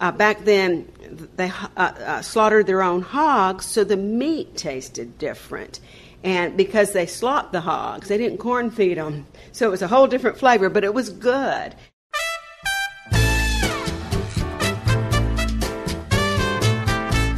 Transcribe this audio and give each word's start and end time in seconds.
uh, 0.00 0.10
back 0.10 0.44
then 0.44 0.90
they 1.36 1.52
uh, 1.76 1.80
uh, 1.80 2.22
slaughtered 2.22 2.66
their 2.66 2.82
own 2.82 3.02
hogs, 3.02 3.66
so 3.66 3.84
the 3.84 3.96
meat 3.96 4.56
tasted 4.56 5.18
different. 5.18 5.80
And 6.24 6.56
because 6.56 6.92
they 6.92 7.06
slopped 7.06 7.52
the 7.52 7.60
hogs, 7.60 8.08
they 8.08 8.18
didn't 8.18 8.38
corn 8.38 8.70
feed 8.70 8.98
them, 8.98 9.26
so 9.52 9.66
it 9.66 9.70
was 9.70 9.82
a 9.82 9.88
whole 9.88 10.06
different 10.06 10.38
flavor, 10.38 10.68
but 10.68 10.84
it 10.84 10.94
was 10.94 11.10
good. 11.10 11.74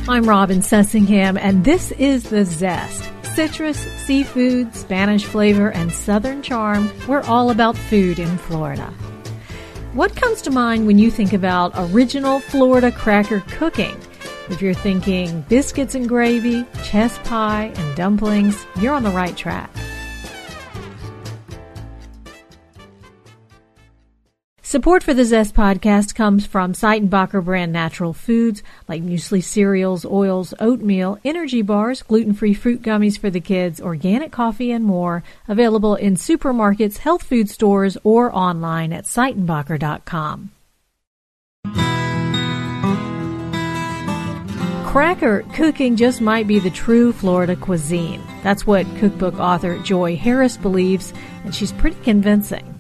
I'm 0.09 0.25
Robin 0.25 0.59
Sussingham, 0.59 1.39
and 1.39 1.65
this 1.65 1.93
is 1.93 2.25
The 2.25 2.45
Zest. 2.45 3.09
Citrus, 3.35 3.79
seafood, 4.05 4.75
Spanish 4.75 5.25
flavor, 5.25 5.71
and 5.71 5.91
southern 5.91 6.43
charm. 6.43 6.91
We're 7.09 7.23
all 7.23 7.51
about 7.51 7.79
food 7.79 8.19
in 8.19 8.37
Florida. 8.37 8.93
What 9.95 10.17
comes 10.17 10.41
to 10.43 10.51
mind 10.51 10.87
when 10.87 10.99
you 10.99 11.11
think 11.11 11.35
about 11.35 11.73
original 11.77 12.41
Florida 12.41 12.91
cracker 12.91 13.41
cooking? 13.47 13.95
If 14.49 14.63
you're 14.63 14.73
thinking 14.73 15.43
biscuits 15.51 15.95
and 15.95 16.09
gravy, 16.09 16.65
chess 16.83 17.19
pie, 17.25 17.75
and 17.77 17.95
dumplings, 17.97 18.67
you're 18.81 18.95
on 18.95 19.03
the 19.03 19.11
right 19.11 19.37
track. 19.37 19.71
Support 24.73 25.03
for 25.03 25.13
the 25.13 25.27
Zest 25.27 25.55
podcast 25.55 26.15
comes 26.15 26.47
from 26.47 26.73
Seitenbacher 26.73 27.45
brand 27.45 27.75
natural 27.75 28.15
foods 28.15 28.63
like 28.89 29.03
muesli 29.03 29.45
cereals, 29.45 30.07
oils, 30.07 30.55
oatmeal, 30.61 31.19
energy 31.27 31.61
bars, 31.61 32.03
gluten-free 32.03 32.55
fruit 32.55 32.81
gummies 32.81 33.19
for 33.19 33.29
the 33.29 33.39
kids, 33.39 33.83
organic 33.83 34.33
coffee, 34.33 34.73
and 34.73 34.83
more. 34.83 35.25
Available 35.47 35.95
in 35.95 36.15
supermarkets, 36.15 36.97
health 36.97 37.23
food 37.23 37.51
stores, 37.51 37.99
or 38.03 38.35
online 38.35 38.95
at 38.95 39.05
Seitenbacher.com. 39.05 40.53
Cracker 44.87 45.43
cooking 45.53 45.97
just 45.97 46.23
might 46.23 46.47
be 46.47 46.59
the 46.59 46.71
true 46.71 47.13
Florida 47.13 47.57
cuisine. 47.57 48.23
That's 48.43 48.67
what 48.67 48.87
cookbook 48.97 49.35
author 49.35 49.79
Joy 49.81 50.17
Harris 50.17 50.57
believes, 50.57 51.13
and 51.45 51.55
she's 51.55 51.73
pretty 51.73 52.01
convincing. 52.03 52.72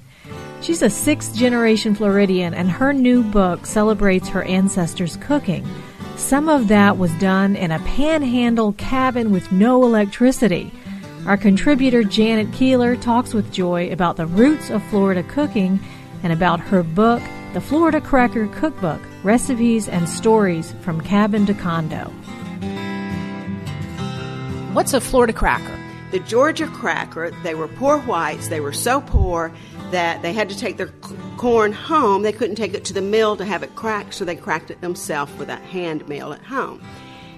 She's 0.62 0.80
a 0.80 0.90
sixth 0.90 1.34
generation 1.34 1.96
Floridian, 1.96 2.54
and 2.54 2.70
her 2.70 2.92
new 2.92 3.24
book 3.24 3.66
celebrates 3.66 4.28
her 4.28 4.44
ancestors' 4.44 5.16
cooking. 5.16 5.66
Some 6.16 6.48
of 6.48 6.68
that 6.68 6.98
was 6.98 7.10
done 7.14 7.56
in 7.56 7.72
a 7.72 7.80
panhandle 7.80 8.72
cabin 8.74 9.32
with 9.32 9.50
no 9.50 9.82
electricity. 9.82 10.72
Our 11.26 11.36
contributor 11.36 12.04
Janet 12.04 12.52
Keeler 12.52 12.94
talks 12.94 13.34
with 13.34 13.52
Joy 13.52 13.90
about 13.90 14.16
the 14.16 14.26
roots 14.26 14.70
of 14.70 14.84
Florida 14.84 15.24
cooking 15.24 15.80
and 16.22 16.32
about 16.32 16.60
her 16.60 16.84
book, 16.84 17.22
The 17.54 17.60
Florida 17.60 18.00
Cracker 18.00 18.46
Cookbook 18.46 19.00
Recipes 19.24 19.88
and 19.88 20.08
Stories 20.08 20.76
from 20.82 21.00
Cabin 21.00 21.44
to 21.46 21.54
Condo. 21.54 22.04
What's 24.74 24.94
a 24.94 25.00
Florida 25.00 25.32
cracker? 25.32 25.76
The 26.12 26.20
Georgia 26.20 26.66
cracker, 26.66 27.30
they 27.42 27.54
were 27.54 27.68
poor 27.68 27.98
whites, 27.98 28.48
they 28.48 28.60
were 28.60 28.74
so 28.74 29.00
poor 29.00 29.50
that 29.92 30.22
they 30.22 30.32
had 30.32 30.48
to 30.48 30.58
take 30.58 30.76
their 30.76 30.92
corn 31.36 31.72
home. 31.72 32.22
They 32.22 32.32
couldn't 32.32 32.56
take 32.56 32.74
it 32.74 32.84
to 32.86 32.92
the 32.92 33.00
mill 33.00 33.36
to 33.36 33.44
have 33.44 33.62
it 33.62 33.76
cracked, 33.76 34.14
so 34.14 34.24
they 34.24 34.36
cracked 34.36 34.70
it 34.70 34.80
themselves 34.80 35.32
with 35.38 35.48
a 35.48 35.56
hand 35.56 36.08
mill 36.08 36.32
at 36.32 36.42
home. 36.42 36.82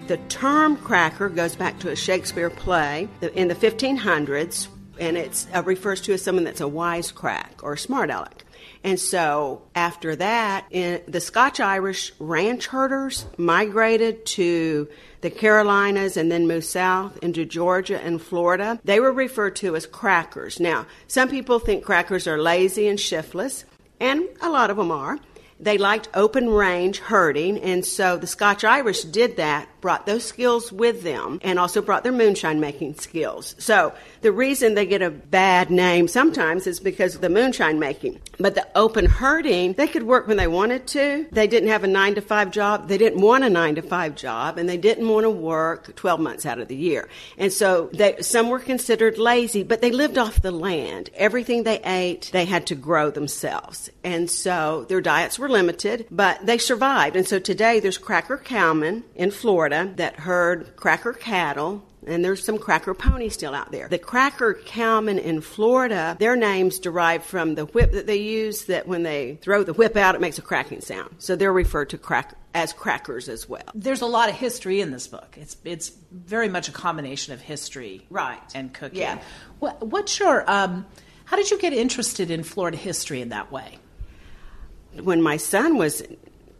The 0.07 0.17
term 0.29 0.77
cracker 0.77 1.29
goes 1.29 1.57
back 1.57 1.79
to 1.81 1.91
a 1.91 1.97
Shakespeare 1.97 2.51
play 2.51 3.09
in 3.35 3.49
the 3.49 3.55
1500s, 3.55 4.69
and 4.99 5.17
it 5.17 5.47
uh, 5.55 5.63
refers 5.63 6.01
to 6.03 6.13
as 6.13 6.23
someone 6.23 6.45
that's 6.45 6.61
a 6.61 6.65
wisecrack 6.65 7.63
or 7.63 7.75
a 7.75 7.79
smart 7.79 8.11
aleck. 8.11 8.45
And 8.83 9.01
so 9.01 9.63
after 9.75 10.15
that, 10.17 10.67
in, 10.71 11.01
the 11.09 11.21
Scotch 11.21 11.59
Irish 11.59 12.13
ranch 12.19 12.67
herders 12.67 13.25
migrated 13.39 14.27
to 14.27 14.89
the 15.23 15.31
Carolinas 15.31 16.19
and 16.19 16.31
then 16.31 16.47
moved 16.47 16.67
south 16.67 17.19
into 17.23 17.47
Georgia 17.47 17.99
and 17.99 18.21
Florida. 18.21 18.79
They 18.85 19.01
were 19.01 19.13
referred 19.13 19.57
to 19.57 19.75
as 19.75 19.87
crackers. 19.87 20.61
Now, 20.61 20.87
some 21.09 21.31
people 21.31 21.59
think 21.59 21.83
crackers 21.83 22.27
are 22.27 22.41
lazy 22.41 22.87
and 22.89 23.01
shiftless, 23.01 23.65
and 24.01 24.23
a 24.43 24.51
lot 24.51 24.71
of 24.71 24.77
them 24.77 24.91
are. 24.91 25.19
They 25.61 25.79
liked 25.79 26.09
open 26.15 26.51
range 26.51 26.99
herding, 26.99 27.59
and 27.61 27.87
so 27.87 28.17
the 28.17 28.27
Scotch 28.27 28.65
Irish 28.65 29.03
did 29.05 29.37
that, 29.37 29.69
brought 29.81 30.05
those 30.05 30.25
skills 30.25 30.73
with 30.73 31.03
them, 31.03 31.39
and 31.43 31.59
also 31.59 31.81
brought 31.81 32.03
their 32.03 32.13
moonshine 32.13 32.61
making 32.61 32.97
skills. 32.97 33.55
So 33.59 33.95
the 34.25 34.33
reason 34.33 34.75
they 34.75 34.87
get 34.87 35.03
a 35.03 35.11
bad 35.11 35.71
name 35.71 36.09
sometimes 36.09 36.67
is 36.67 36.81
because 36.81 37.15
of 37.15 37.21
the 37.21 37.29
moonshine 37.29 37.79
making. 37.79 38.19
But 38.39 38.55
the 38.55 38.67
open 38.75 39.05
herding, 39.05 39.75
they 39.75 39.87
could 39.87 40.03
work 40.03 40.27
when 40.27 40.39
they 40.39 40.47
wanted 40.47 40.87
to. 40.89 41.27
They 41.31 41.47
didn't 41.47 41.69
have 41.69 41.85
a 41.85 41.89
nine 41.89 42.15
to 42.15 42.23
five 42.23 42.51
job. 42.51 42.89
They 42.89 42.97
didn't 42.97 43.21
want 43.21 43.45
a 43.45 43.51
nine 43.51 43.75
to 43.75 43.83
five 43.83 44.17
job, 44.17 44.57
and 44.57 44.67
they 44.67 44.79
didn't 44.79 45.07
want 45.07 45.25
to 45.25 45.31
work 45.31 45.95
12 45.95 46.21
months 46.21 46.47
out 46.47 46.59
of 46.59 46.69
the 46.69 46.75
year. 46.75 47.07
And 47.37 47.53
so 47.53 47.91
they, 47.93 48.23
some 48.23 48.49
were 48.49 48.61
considered 48.61 49.19
lazy, 49.19 49.63
but 49.63 49.83
they 49.83 49.91
lived 49.91 50.17
off 50.17 50.41
the 50.41 50.51
land. 50.51 51.11
Everything 51.15 51.63
they 51.63 51.81
ate, 51.83 52.31
they 52.33 52.47
had 52.47 52.67
to 52.69 52.75
grow 52.75 53.11
themselves. 53.11 53.91
And 54.03 54.31
so 54.31 54.87
their 54.89 55.03
diets 55.03 55.39
were 55.39 55.51
limited, 55.51 56.07
but 56.11 56.45
they 56.47 56.57
survived. 56.57 57.15
And 57.15 57.29
so 57.29 57.39
today 57.39 57.79
there's 57.79 57.99
Cracker 57.99 58.39
Cowmen 58.39 59.05
in 59.15 59.31
Florida 59.31 59.93
that 59.97 60.21
herd 60.21 60.77
cracker 60.77 61.13
cattle 61.13 61.85
and 62.07 62.25
there's 62.25 62.45
some 62.45 62.59
cracker 62.59 62.95
pony 62.95 63.29
still 63.29 63.55
out 63.55 63.73
there. 63.73 63.89
The 63.89 63.99
cracker 63.99 64.55
cowmen 64.55 65.19
in 65.19 65.41
Florida, 65.41 66.17
their 66.19 66.37
names 66.37 66.79
derive 66.79 67.25
from 67.25 67.55
the 67.55 67.67
whip 67.67 67.93
that 67.93 68.07
they 68.07 68.17
use 68.17 68.67
that 68.67 68.87
when 68.87 69.03
they 69.03 69.37
throw 69.37 69.63
the 69.63 69.73
whip 69.73 69.97
out, 69.97 70.15
it 70.15 70.21
makes 70.21 70.39
a 70.39 70.43
cracking 70.43 70.81
sound. 70.81 71.17
So 71.19 71.37
they're 71.37 71.53
referred 71.53 71.91
to 71.91 71.99
crack 71.99 72.35
as 72.55 72.73
crackers 72.73 73.29
as 73.29 73.49
well. 73.49 73.63
There's 73.75 74.01
a 74.01 74.07
lot 74.07 74.29
of 74.29 74.37
history 74.37 74.81
in 74.81 74.91
this 74.91 75.09
book. 75.09 75.37
It's 75.41 75.57
it's 75.65 75.91
very 76.11 76.49
much 76.49 76.69
a 76.69 76.73
combination 76.73 77.33
of 77.33 77.41
history, 77.41 78.07
right, 78.11 78.41
and 78.55 78.73
cooking. 78.73 79.01
Yeah. 79.01 79.21
What, 79.59 79.85
what's 79.87 80.19
your 80.19 80.49
um, 80.51 80.87
how 81.25 81.37
did 81.37 81.51
you 81.51 81.59
get 81.59 81.73
interested 81.73 82.31
in 82.31 82.43
Florida 82.45 82.77
history 82.77 83.21
in 83.21 83.31
that 83.31 83.51
way? 83.51 83.79
when 85.03 85.21
my 85.21 85.37
son 85.37 85.77
was 85.77 86.03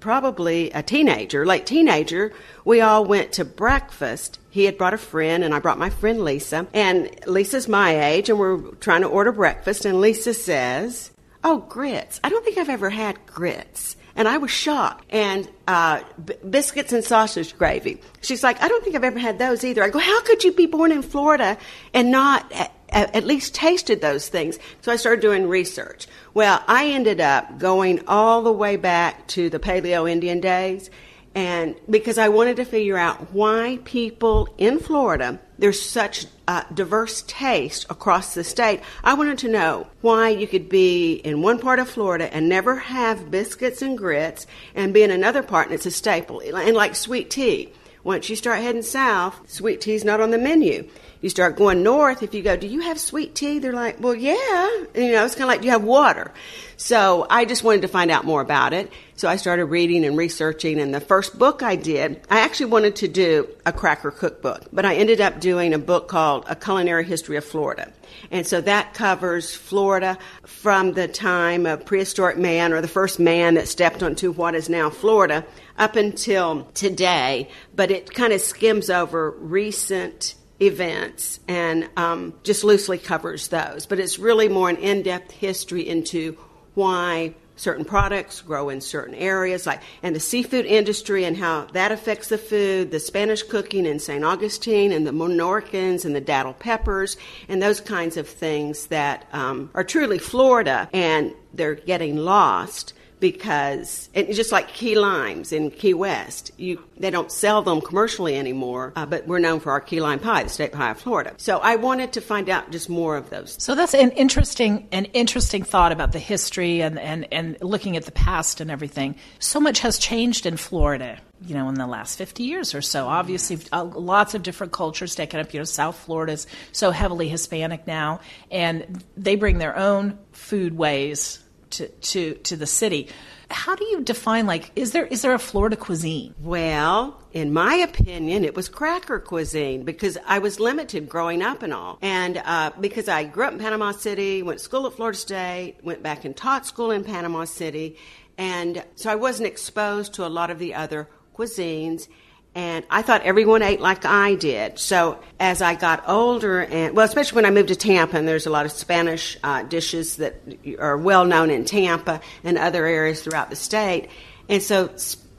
probably 0.05 0.71
a 0.73 0.83
teenager, 0.83 1.47
late 1.47 1.65
teenager, 1.65 2.31
we 2.63 2.83
all 2.83 3.07
went 3.07 3.33
to 3.33 3.43
breakfast. 3.43 4.39
He 4.51 4.67
had 4.67 4.77
brought 4.77 4.93
a 4.93 4.99
friend, 4.99 5.43
and 5.43 5.55
I 5.55 5.61
brought 5.61 5.79
my 5.79 5.89
friend 5.89 6.23
Lisa. 6.23 6.67
And 6.75 7.09
Lisa's 7.27 7.69
my 7.69 8.05
age, 8.05 8.29
and 8.29 8.39
we're 8.39 8.59
trying 8.81 9.01
to 9.01 9.09
order 9.09 9.33
breakfast. 9.33 9.87
And 9.87 10.03
Lisa 10.03 10.35
says, 10.35 11.11
Oh, 11.43 11.57
grits. 11.57 12.21
I 12.23 12.29
don't 12.29 12.45
think 12.45 12.59
I've 12.59 12.69
ever 12.69 12.91
had 12.91 13.25
grits. 13.25 13.97
And 14.15 14.29
I 14.29 14.37
was 14.37 14.51
shocked. 14.51 15.07
And 15.09 15.49
uh, 15.67 16.03
b- 16.23 16.35
biscuits 16.51 16.93
and 16.93 17.03
sausage 17.03 17.57
gravy. 17.57 18.03
She's 18.21 18.43
like, 18.43 18.63
I 18.63 18.69
don't 18.69 18.85
think 18.85 18.97
I've 18.97 19.05
ever 19.05 19.19
had 19.19 19.39
those 19.39 19.65
either. 19.65 19.83
I 19.83 19.89
go, 19.89 19.99
How 19.99 20.21
could 20.21 20.45
you 20.45 20.53
be 20.53 20.67
born 20.67 20.93
in 20.93 21.01
Florida 21.01 21.57
and 21.95 22.11
not 22.11 22.53
at 22.95 23.27
least 23.27 23.55
tasted 23.55 24.01
those 24.01 24.29
things. 24.29 24.59
So 24.81 24.93
I 24.93 24.97
started 24.97 25.21
doing 25.21 25.49
research. 25.49 26.07
Well, 26.33 26.63
I 26.67 26.89
ended 26.89 27.21
up 27.21 27.59
going 27.59 28.07
all 28.07 28.43
the 28.43 28.53
way 28.53 28.77
back 28.77 29.27
to 29.29 29.51
the 29.51 29.59
Paleo 29.59 30.11
Indian 30.11 30.41
days 30.41 30.91
and 31.35 31.75
because 31.91 32.17
I 32.17 32.29
wanted 32.29 32.57
to 32.57 32.65
figure 32.65 32.97
out 32.97 33.33
why 33.33 33.81
people 33.85 34.49
in 34.57 34.79
Florida 34.79 35.41
there's 35.59 35.81
such 35.81 36.27
uh, 36.49 36.65
diverse 36.75 37.23
taste 37.27 37.87
across 37.89 38.35
the 38.35 38.43
state. 38.43 38.81
I 39.05 39.15
wanted 39.15 39.39
to 39.39 39.49
know 39.49 39.87
why 40.01 40.31
you 40.31 40.49
could 40.49 40.69
be 40.69 41.15
in 41.15 41.43
one 41.43 41.61
part 41.61 41.79
of 41.79 41.89
Florida 41.89 42.33
and 42.35 42.49
never 42.49 42.77
have 42.77 43.31
biscuits 43.31 43.81
and 43.81 43.97
grits, 43.97 44.47
and 44.75 44.93
be 44.93 45.03
in 45.03 45.13
another 45.13 45.43
part 45.43 45.67
and 45.67 45.75
it's 45.75 45.87
a 45.87 45.93
staple, 45.93 46.41
and 46.41 46.77
like 46.77 46.97
sweet 46.97 47.31
tea. 47.31 47.73
Once 48.03 48.29
you 48.29 48.37
start 48.37 48.61
heading 48.61 48.83
south, 48.83 49.51
sweet 49.51 49.81
tea's 49.81 50.05
not 50.05 50.21
on 50.21 50.31
the 50.31 50.39
menu. 50.39 50.89
You 51.25 51.31
start 51.31 51.57
going 51.57 51.83
north, 51.83 52.23
if 52.23 52.35
you 52.35 52.43
go, 52.43 52.55
do 52.55 52.67
you 52.67 52.81
have 52.81 53.01
sweet 53.01 53.35
tea? 53.35 53.59
They're 53.59 53.73
like, 53.73 53.99
well, 53.99 54.15
yeah. 54.15 54.69
you 54.95 55.13
know, 55.13 55.25
it's 55.25 55.35
kind 55.35 55.45
of 55.45 55.49
like, 55.49 55.63
do 55.63 55.65
you 55.65 55.73
have 55.73 55.83
water? 55.83 56.31
So 56.77 57.27
I 57.31 57.47
just 57.47 57.65
wanted 57.65 57.81
to 57.81 57.89
find 57.89 58.11
out 58.11 58.27
more 58.27 58.43
about 58.43 58.75
it. 58.75 58.93
So 59.17 59.27
I 59.27 59.37
started 59.37 59.65
reading 59.65 60.05
and 60.05 60.19
researching. 60.19 60.79
And 60.79 60.93
the 60.93 61.01
first 61.01 61.39
book 61.39 61.63
I 61.63 61.77
did, 61.77 62.21
I 62.29 62.41
actually 62.41 62.67
wanted 62.67 62.97
to 62.97 63.09
do 63.09 63.49
a 63.65 63.73
cracker 63.73 64.11
cookbook, 64.11 64.67
but 64.71 64.85
I 64.85 64.97
ended 64.97 65.23
up 65.23 65.41
doing 65.41 65.73
a 65.73 65.79
book 65.79 66.09
called 66.09 66.45
A 66.47 66.55
Culinary 66.55 67.05
History 67.05 67.39
of 67.39 67.45
Florida. 67.47 67.91
And 68.31 68.47
so 68.47 68.61
that 68.61 68.93
covers 68.93 69.55
Florida 69.55 70.19
from 70.45 70.93
the 70.93 71.09
time 71.09 71.65
of 71.65 71.87
prehistoric 71.87 72.37
man 72.37 72.75
or 72.75 72.83
the 72.83 72.87
first 72.87 73.19
man 73.19 73.55
that 73.55 73.67
stepped 73.67 74.03
onto 74.03 74.31
what 74.31 74.55
is 74.55 74.69
now 74.69 74.91
Florida 74.91 75.47
up 75.79 75.97
until 75.97 76.65
today. 76.75 77.49
But 77.75 77.91
it 77.91 78.13
kind 78.13 78.35
of 78.35 78.43
skims 78.43 78.91
over 78.91 79.31
recent 79.31 80.35
events 80.61 81.41
and 81.49 81.89
um, 81.97 82.35
just 82.43 82.65
loosely 82.65 82.99
covers 82.99 83.49
those. 83.49 83.87
But 83.87 83.99
it's 83.99 84.19
really 84.19 84.49
more 84.49 84.69
an 84.69 84.77
in 84.77 85.03
depth 85.03 85.33
history 85.33 85.89
into 85.89 86.37
why 86.75 87.35
certain 87.57 87.85
products 87.85 88.41
grow 88.41 88.69
in 88.69 88.81
certain 88.81 89.15
areas, 89.15 89.67
like 89.67 89.81
and 90.03 90.15
the 90.15 90.21
seafood 90.21 90.67
industry 90.67 91.25
and 91.25 91.37
how 91.37 91.67
that 91.73 91.93
affects 91.93 92.29
the 92.29 92.39
food, 92.39 92.91
the 92.91 92.99
Spanish 92.99 93.43
cooking 93.43 93.87
in 93.87 93.99
St. 93.99 94.25
Augustine, 94.25 94.93
and 94.93 95.07
the 95.07 95.13
Menorcans 95.13 96.05
and 96.05 96.15
the 96.15 96.21
datil 96.21 96.59
peppers, 96.59 97.17
and 97.49 97.63
those 97.63 97.81
kinds 97.81 98.17
of 98.17 98.29
things 98.29 98.89
that 98.89 99.29
um, 99.33 99.71
are 99.75 99.85
truly 99.85 100.19
Florida, 100.19 100.89
and 100.93 101.33
they're 101.53 101.77
getting 101.77 102.17
lost 102.17 102.93
because 103.25 104.11
just 104.13 104.53
like 104.53 104.69
key 104.69 104.95
limes 104.97 105.51
in 105.51 105.71
Key 105.71 105.95
West, 105.95 106.53
you 106.59 106.85
they 106.99 107.09
don't 107.09 107.33
sell 107.33 107.63
them 107.63 107.81
commercially 107.81 108.37
anymore, 108.37 108.93
uh, 108.97 109.07
but 109.07 109.27
we're 109.27 109.39
known 109.39 109.61
for 109.61 109.73
our 109.73 109.81
key 109.81 109.99
lime 109.99 110.19
pie, 110.19 110.43
the 110.43 110.51
state 110.51 110.73
pie 110.73 110.91
of 110.91 111.01
Florida. 111.01 111.33
So 111.39 111.57
I 111.57 111.77
wanted 111.77 112.13
to 112.13 112.21
find 112.21 112.51
out 112.51 112.71
just 112.71 112.91
more 112.91 113.17
of 113.17 113.31
those. 113.31 113.57
So 113.59 113.75
that's 113.75 113.95
an 113.95 114.11
interesting 114.11 114.89
an 114.93 115.07
interesting 115.07 115.63
thought 115.63 115.91
about 115.91 116.13
the 116.13 116.19
history 116.19 116.83
and 116.83 116.99
and 116.99 117.27
and 117.33 117.57
looking 117.63 117.97
at 117.97 118.05
the 118.05 118.13
past 118.13 118.61
and 118.61 118.71
everything. 118.71 119.17
So 119.39 119.59
much 119.59 119.79
has 119.79 119.97
changed 119.99 120.45
in 120.45 120.59
Florida 120.59 121.19
you 121.47 121.55
know, 121.55 121.69
in 121.69 121.75
the 121.75 121.87
last 121.87 122.17
50 122.17 122.45
years 122.45 122.75
or 122.75 122.81
so. 122.81 123.07
Obviously, 123.07 123.59
uh, 123.71 123.85
lots 123.85 124.35
of 124.35 124.43
different 124.43 124.73
cultures 124.73 125.15
taken 125.15 125.41
up. 125.41 125.53
You 125.53 125.61
know, 125.61 125.65
South 125.65 125.97
Florida 125.97 126.33
is 126.33 126.47
so 126.73 126.91
heavily 126.91 127.29
Hispanic 127.29 127.87
now, 127.87 128.21
and 128.51 129.05
they 129.15 129.35
bring 129.37 129.59
their 129.59 129.77
own 129.77 130.19
food 130.33 130.75
ways 130.75 131.44
to, 131.77 131.89
to, 131.89 132.35
to 132.35 132.57
the 132.57 132.67
city. 132.67 133.09
How 133.51 133.77
do 133.77 133.85
you 133.85 134.01
define 134.01 134.47
like 134.47 134.73
is 134.75 134.93
there 134.93 135.07
is 135.07 135.23
there 135.23 135.35
a 135.35 135.39
Florida 135.39 135.77
cuisine? 135.77 136.35
Well, 136.41 137.21
in 137.33 137.53
my 137.53 137.75
opinion, 137.75 138.45
it 138.45 138.57
was 138.57 138.69
cracker 138.69 139.21
cuisine 139.21 139.85
because 139.85 140.17
I 140.27 140.39
was 140.39 140.59
limited 140.59 141.09
growing 141.09 141.43
up 141.43 141.63
and 141.63 141.73
all, 141.73 141.99
and 142.01 142.39
uh, 142.39 142.71
because 142.81 143.07
I 143.07 143.25
grew 143.25 143.45
up 143.45 143.53
in 143.53 143.59
Panama 143.59 143.93
City, 143.93 144.43
went 144.43 144.61
to 144.61 144.65
school 144.65 144.87
at 144.87 144.95
Florida 144.95 145.19
State, 145.19 145.77
went 145.83 146.03
back 146.03 146.25
and 146.25 146.35
taught 146.35 146.67
school 146.67 146.91
in 146.91 147.05
Panama 147.05 147.45
City, 147.45 147.97
and 148.39 148.83
so 148.95 149.11
I 149.11 149.15
wasn't 149.15 149.47
exposed 149.47 150.15
to 150.15 150.27
a 150.27 150.29
lot 150.29 150.51
of 150.51 150.59
the 150.59 150.75
other 150.75 151.09
cuisines 151.37 152.09
and 152.55 152.85
I 152.89 153.03
thought 153.03 153.23
everyone 153.23 153.63
ate 153.63 153.81
like 153.81 154.05
I 154.05 154.37
did. 154.37 154.79
So 154.79 155.19
as 155.41 155.61
I 155.61 155.75
got 155.75 156.09
older, 156.09 156.61
and 156.61 156.95
well, 156.97 157.05
especially 157.05 157.37
when 157.37 157.47
I 157.47 157.51
moved 157.51 157.69
to 157.69 157.77
Tampa, 157.77 158.17
and 158.17 158.29
there's 158.29 158.47
a 158.47 158.51
lot 158.51 158.67
of 158.67 158.73
Spanish 158.73 159.37
uh, 159.43 159.63
dishes 159.65 160.17
that 160.17 160.37
are 160.79 160.97
well 160.97 161.25
known 161.25 161.51
in 161.51 161.65
Tampa 161.65 162.21
and 162.45 162.57
other 162.57 162.87
areas 162.87 163.23
throughout 163.23 163.51
the 163.51 163.57
state, 163.57 164.09
and 164.49 164.63
so. 164.63 164.91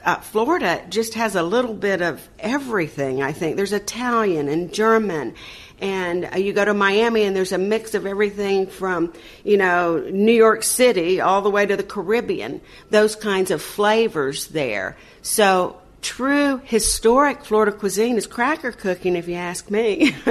Uh, 0.04 0.20
Florida 0.20 0.86
just 0.88 1.16
has 1.16 1.34
a 1.34 1.42
little 1.42 1.74
bit 1.74 2.04
of 2.04 2.30
everything, 2.38 3.24
I 3.24 3.32
think. 3.32 3.56
There's 3.56 3.74
Italian 3.74 4.48
and 4.50 4.72
German, 4.72 5.34
and 5.80 6.30
uh, 6.32 6.38
you 6.38 6.54
go 6.54 6.64
to 6.64 6.74
Miami 6.74 7.24
and 7.24 7.36
there's 7.36 7.52
a 7.52 7.58
mix 7.58 7.94
of 7.96 8.06
everything 8.06 8.68
from, 8.68 9.14
you 9.44 9.58
know, 9.58 9.98
New 10.12 10.32
York 10.32 10.64
City 10.64 11.22
all 11.22 11.42
the 11.42 11.50
way 11.50 11.66
to 11.66 11.76
the 11.76 11.84
Caribbean, 11.84 12.62
those 12.92 13.16
kinds 13.16 13.52
of 13.52 13.62
flavors 13.62 14.48
there. 14.48 14.96
So 15.22 15.82
true 16.06 16.62
historic 16.64 17.44
Florida 17.44 17.72
cuisine 17.72 18.16
is 18.16 18.28
cracker 18.28 18.72
cooking, 18.72 19.16
if 19.16 19.28
you 19.28 19.34
ask 19.36 19.72
me. 19.72 20.16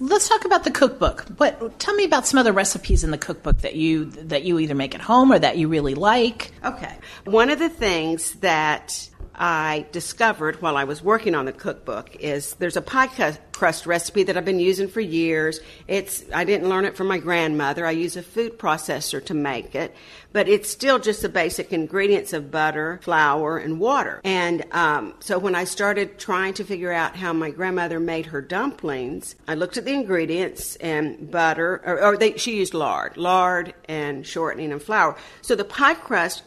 Let's 0.00 0.28
talk 0.28 0.44
about 0.44 0.64
the 0.64 0.72
cookbook. 0.72 1.24
What 1.36 1.78
tell 1.78 1.94
me 1.94 2.04
about 2.04 2.26
some 2.26 2.38
other 2.38 2.52
recipes 2.52 3.04
in 3.04 3.12
the 3.12 3.18
cookbook 3.18 3.58
that 3.58 3.76
you 3.76 4.06
that 4.06 4.42
you 4.42 4.58
either 4.58 4.74
make 4.74 4.96
at 4.96 5.00
home 5.00 5.30
or 5.30 5.38
that 5.38 5.56
you 5.56 5.68
really 5.68 5.94
like. 5.94 6.50
Okay. 6.64 6.96
One 7.24 7.50
of 7.50 7.60
the 7.60 7.68
things 7.68 8.32
that 8.34 9.08
I 9.34 9.86
discovered 9.92 10.62
while 10.62 10.76
I 10.76 10.84
was 10.84 11.02
working 11.02 11.34
on 11.34 11.44
the 11.46 11.52
cookbook 11.52 12.16
is 12.16 12.54
there's 12.54 12.76
a 12.76 12.82
pie 12.82 13.08
crust 13.52 13.86
recipe 13.86 14.24
that 14.24 14.36
I've 14.36 14.44
been 14.44 14.60
using 14.60 14.88
for 14.88 15.00
years. 15.00 15.60
It's 15.88 16.24
I 16.32 16.44
didn't 16.44 16.68
learn 16.68 16.84
it 16.84 16.96
from 16.96 17.06
my 17.06 17.18
grandmother. 17.18 17.86
I 17.86 17.92
use 17.92 18.16
a 18.16 18.22
food 18.22 18.58
processor 18.58 19.24
to 19.26 19.34
make 19.34 19.74
it, 19.74 19.94
but 20.32 20.48
it's 20.48 20.68
still 20.68 20.98
just 20.98 21.22
the 21.22 21.28
basic 21.28 21.72
ingredients 21.72 22.32
of 22.32 22.50
butter, 22.50 23.00
flour, 23.02 23.58
and 23.58 23.80
water. 23.80 24.20
And 24.24 24.64
um, 24.72 25.14
so 25.20 25.38
when 25.38 25.54
I 25.54 25.64
started 25.64 26.18
trying 26.18 26.54
to 26.54 26.64
figure 26.64 26.92
out 26.92 27.16
how 27.16 27.32
my 27.32 27.50
grandmother 27.50 28.00
made 28.00 28.26
her 28.26 28.40
dumplings, 28.40 29.34
I 29.48 29.54
looked 29.54 29.76
at 29.76 29.84
the 29.84 29.92
ingredients 29.92 30.76
and 30.76 31.30
butter, 31.30 31.80
or, 31.84 32.02
or 32.02 32.16
they, 32.16 32.36
she 32.36 32.56
used 32.56 32.74
lard, 32.74 33.16
lard 33.16 33.74
and 33.88 34.26
shortening 34.26 34.72
and 34.72 34.82
flour. 34.82 35.16
So 35.42 35.54
the 35.54 35.64
pie 35.64 35.94
crust 35.94 36.42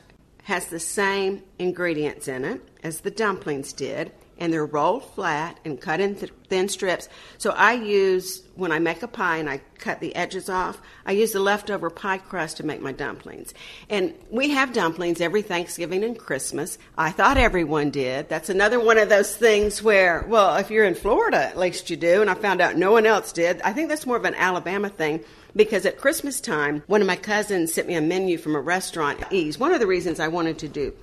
has 0.47 0.67
the 0.67 0.79
same 0.79 1.43
ingredients 1.59 2.29
in 2.29 2.45
it 2.45 2.61
as 2.81 3.01
the 3.01 3.11
dumplings 3.11 3.73
did, 3.73 4.09
and 4.37 4.53
they're 4.53 4.65
rolled 4.65 5.03
flat 5.13 5.59
and 5.65 5.81
cut 5.81 5.99
in 5.99 6.15
th- 6.15 6.31
thin 6.47 6.69
strips. 6.69 7.09
So 7.37 7.49
I 7.51 7.73
use, 7.73 8.43
when 8.55 8.71
I 8.71 8.79
make 8.79 9.03
a 9.03 9.09
pie 9.09 9.39
and 9.39 9.49
I 9.49 9.59
cut 9.77 9.99
the 9.99 10.15
edges 10.15 10.47
off, 10.47 10.79
I 11.05 11.11
use 11.11 11.33
the 11.33 11.41
leftover 11.41 11.89
pie 11.89 12.19
crust 12.19 12.57
to 12.57 12.65
make 12.65 12.81
my 12.81 12.93
dumplings. 12.93 13.53
And 13.89 14.13
we 14.31 14.51
have 14.51 14.71
dumplings 14.71 15.19
every 15.19 15.41
Thanksgiving 15.41 16.01
and 16.05 16.17
Christmas. 16.17 16.77
I 16.97 17.11
thought 17.11 17.35
everyone 17.35 17.89
did. 17.89 18.29
That's 18.29 18.49
another 18.49 18.79
one 18.79 18.97
of 18.97 19.09
those 19.09 19.35
things 19.35 19.83
where, 19.83 20.25
well, 20.29 20.55
if 20.55 20.71
you're 20.71 20.85
in 20.85 20.95
Florida, 20.95 21.39
at 21.39 21.57
least 21.57 21.89
you 21.89 21.97
do, 21.97 22.21
and 22.21 22.29
I 22.29 22.35
found 22.35 22.61
out 22.61 22.77
no 22.77 22.93
one 22.93 23.05
else 23.05 23.33
did. 23.33 23.61
I 23.63 23.73
think 23.73 23.89
that's 23.89 24.05
more 24.05 24.15
of 24.15 24.23
an 24.23 24.35
Alabama 24.35 24.87
thing 24.87 25.25
because 25.57 25.85
at 25.85 25.97
Christmas 25.97 26.39
time, 26.39 26.83
one 26.87 27.01
of 27.01 27.07
my 27.07 27.15
cousins 27.15 27.73
sent 27.73 27.87
me 27.87 27.95
a 27.95 28.01
menu 28.01 28.37
from 28.37 28.55
a 28.55 28.61
restaurant. 28.61 29.21
Ease. 29.31 29.57
One 29.57 29.73
of 29.73 29.79
the 29.79 29.87
reasons 29.87 30.19
I 30.19 30.27
wanted 30.27 30.59
to 30.59 30.69
do 30.69 30.93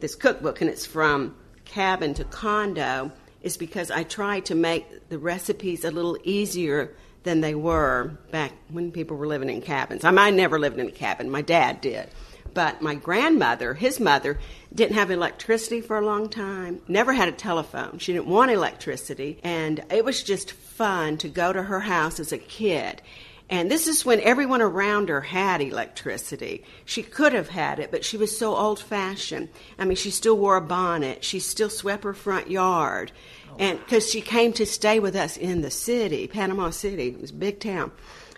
this 0.00 0.14
cookbook, 0.14 0.60
and 0.60 0.70
it's 0.70 0.86
from 0.86 1.34
cabin 1.64 2.14
to 2.14 2.24
condo, 2.24 3.10
is 3.42 3.56
because 3.56 3.90
I 3.90 4.04
tried 4.04 4.46
to 4.46 4.54
make 4.54 5.08
the 5.08 5.18
recipes 5.18 5.84
a 5.84 5.90
little 5.90 6.16
easier 6.22 6.94
than 7.24 7.40
they 7.40 7.54
were 7.54 8.16
back 8.30 8.52
when 8.68 8.92
people 8.92 9.16
were 9.16 9.26
living 9.26 9.50
in 9.50 9.60
cabins. 9.60 10.04
I, 10.04 10.10
mean, 10.10 10.18
I 10.20 10.30
never 10.30 10.58
lived 10.58 10.78
in 10.78 10.86
a 10.86 10.92
cabin. 10.92 11.30
My 11.30 11.42
dad 11.42 11.80
did. 11.80 12.08
But 12.52 12.82
my 12.82 12.94
grandmother, 12.94 13.74
his 13.74 13.98
mother, 13.98 14.38
didn't 14.72 14.94
have 14.94 15.10
electricity 15.10 15.80
for 15.80 15.98
a 15.98 16.06
long 16.06 16.28
time, 16.28 16.80
never 16.86 17.12
had 17.12 17.28
a 17.28 17.32
telephone. 17.32 17.98
She 17.98 18.12
didn't 18.12 18.28
want 18.28 18.52
electricity. 18.52 19.40
And 19.42 19.82
it 19.90 20.04
was 20.04 20.22
just 20.22 20.52
fun 20.52 21.18
to 21.18 21.28
go 21.28 21.52
to 21.52 21.64
her 21.64 21.80
house 21.80 22.20
as 22.20 22.30
a 22.30 22.38
kid 22.38 23.02
and 23.50 23.70
this 23.70 23.86
is 23.86 24.04
when 24.04 24.20
everyone 24.20 24.62
around 24.62 25.10
her 25.10 25.20
had 25.20 25.60
electricity. 25.60 26.64
She 26.84 27.02
could 27.02 27.32
have 27.34 27.50
had 27.50 27.78
it, 27.78 27.90
but 27.90 28.04
she 28.04 28.16
was 28.16 28.36
so 28.36 28.56
old 28.56 28.80
fashioned. 28.80 29.50
I 29.78 29.84
mean, 29.84 29.96
she 29.96 30.10
still 30.10 30.36
wore 30.36 30.56
a 30.56 30.62
bonnet. 30.62 31.22
She 31.24 31.40
still 31.40 31.68
swept 31.68 32.04
her 32.04 32.14
front 32.14 32.50
yard. 32.50 33.12
And 33.58 33.78
because 33.78 34.10
she 34.10 34.20
came 34.20 34.52
to 34.54 34.66
stay 34.66 34.98
with 34.98 35.14
us 35.14 35.36
in 35.36 35.60
the 35.60 35.70
city, 35.70 36.26
Panama 36.26 36.70
City, 36.70 37.08
it 37.08 37.20
was 37.20 37.30
a 37.30 37.34
big 37.34 37.60
town. 37.60 37.92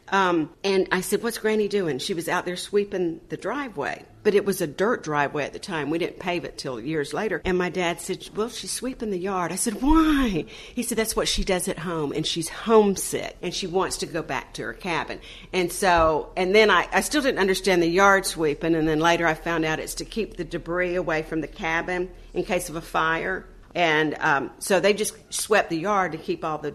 Um, 0.09 0.51
and 0.63 0.89
I 0.93 1.01
said, 1.01 1.23
What's 1.23 1.39
Granny 1.39 1.69
doing? 1.69 1.99
She 1.99 2.15
was 2.15 2.29
out 2.29 2.45
there 2.45 2.57
sweeping 2.57 3.21
the 3.29 3.37
driveway. 3.37 4.05
But 4.23 4.35
it 4.35 4.45
was 4.45 4.61
a 4.61 4.67
dirt 4.67 5.05
driveway 5.05 5.45
at 5.45 5.53
the 5.53 5.61
time. 5.61 5.89
We 5.89 5.99
didn't 5.99 6.19
pave 6.19 6.45
it 6.45 6.59
till 6.59 6.81
years 6.81 7.15
later. 7.15 7.41
And 7.45 7.57
my 7.57 7.71
dad 7.71 8.01
said, 8.01 8.29
Well, 8.35 8.49
she's 8.49 8.73
sweeping 8.73 9.11
the 9.11 9.19
yard. 9.19 9.53
I 9.53 9.57
said, 9.57 9.83
Why? 9.83 10.47
He 10.75 10.83
said, 10.83 10.99
That's 10.99 11.17
what 11.17 11.29
she 11.29 11.45
does 11.45 11.69
at 11.69 11.79
home. 11.79 12.13
And 12.13 12.27
she's 12.27 12.49
homesick 12.49 13.37
and 13.43 13.53
she 13.53 13.67
wants 13.67 13.99
to 13.99 14.07
go 14.07 14.23
back 14.23 14.55
to 14.55 14.63
her 14.63 14.73
cabin. 14.73 15.21
And 15.53 15.73
so, 15.73 16.31
and 16.37 16.55
then 16.55 16.71
I, 16.71 16.89
I 16.93 17.01
still 17.01 17.23
didn't 17.23 17.41
understand 17.41 17.83
the 17.83 17.89
yard 17.89 18.27
sweeping. 18.27 18.75
And 18.75 18.87
then 18.87 19.01
later 19.01 19.27
I 19.27 19.35
found 19.35 19.65
out 19.65 19.79
it's 19.79 19.95
to 19.97 20.05
keep 20.05 20.37
the 20.37 20.45
debris 20.45 20.95
away 20.95 21.23
from 21.23 21.41
the 21.41 21.49
cabin 21.49 22.11
in 22.33 22.45
case 22.45 22.69
of 22.69 22.77
a 22.77 22.81
fire. 22.81 23.47
And 23.75 24.17
um, 24.21 24.51
so 24.59 24.81
they 24.81 24.95
just 24.95 25.15
swept 25.33 25.71
the 25.71 25.79
yard 25.79 26.13
to 26.13 26.19
keep 26.19 26.45
all 26.45 26.59
the 26.59 26.75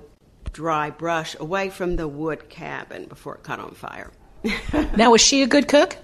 dry 0.53 0.89
brush 0.89 1.35
away 1.39 1.69
from 1.69 1.95
the 1.95 2.07
wood 2.07 2.49
cabin 2.49 3.05
before 3.05 3.35
it 3.35 3.43
caught 3.43 3.59
on 3.59 3.71
fire. 3.71 4.11
now, 4.97 5.11
was 5.11 5.21
she 5.21 5.43
a 5.43 5.47
good 5.47 5.67
cook? 5.67 5.97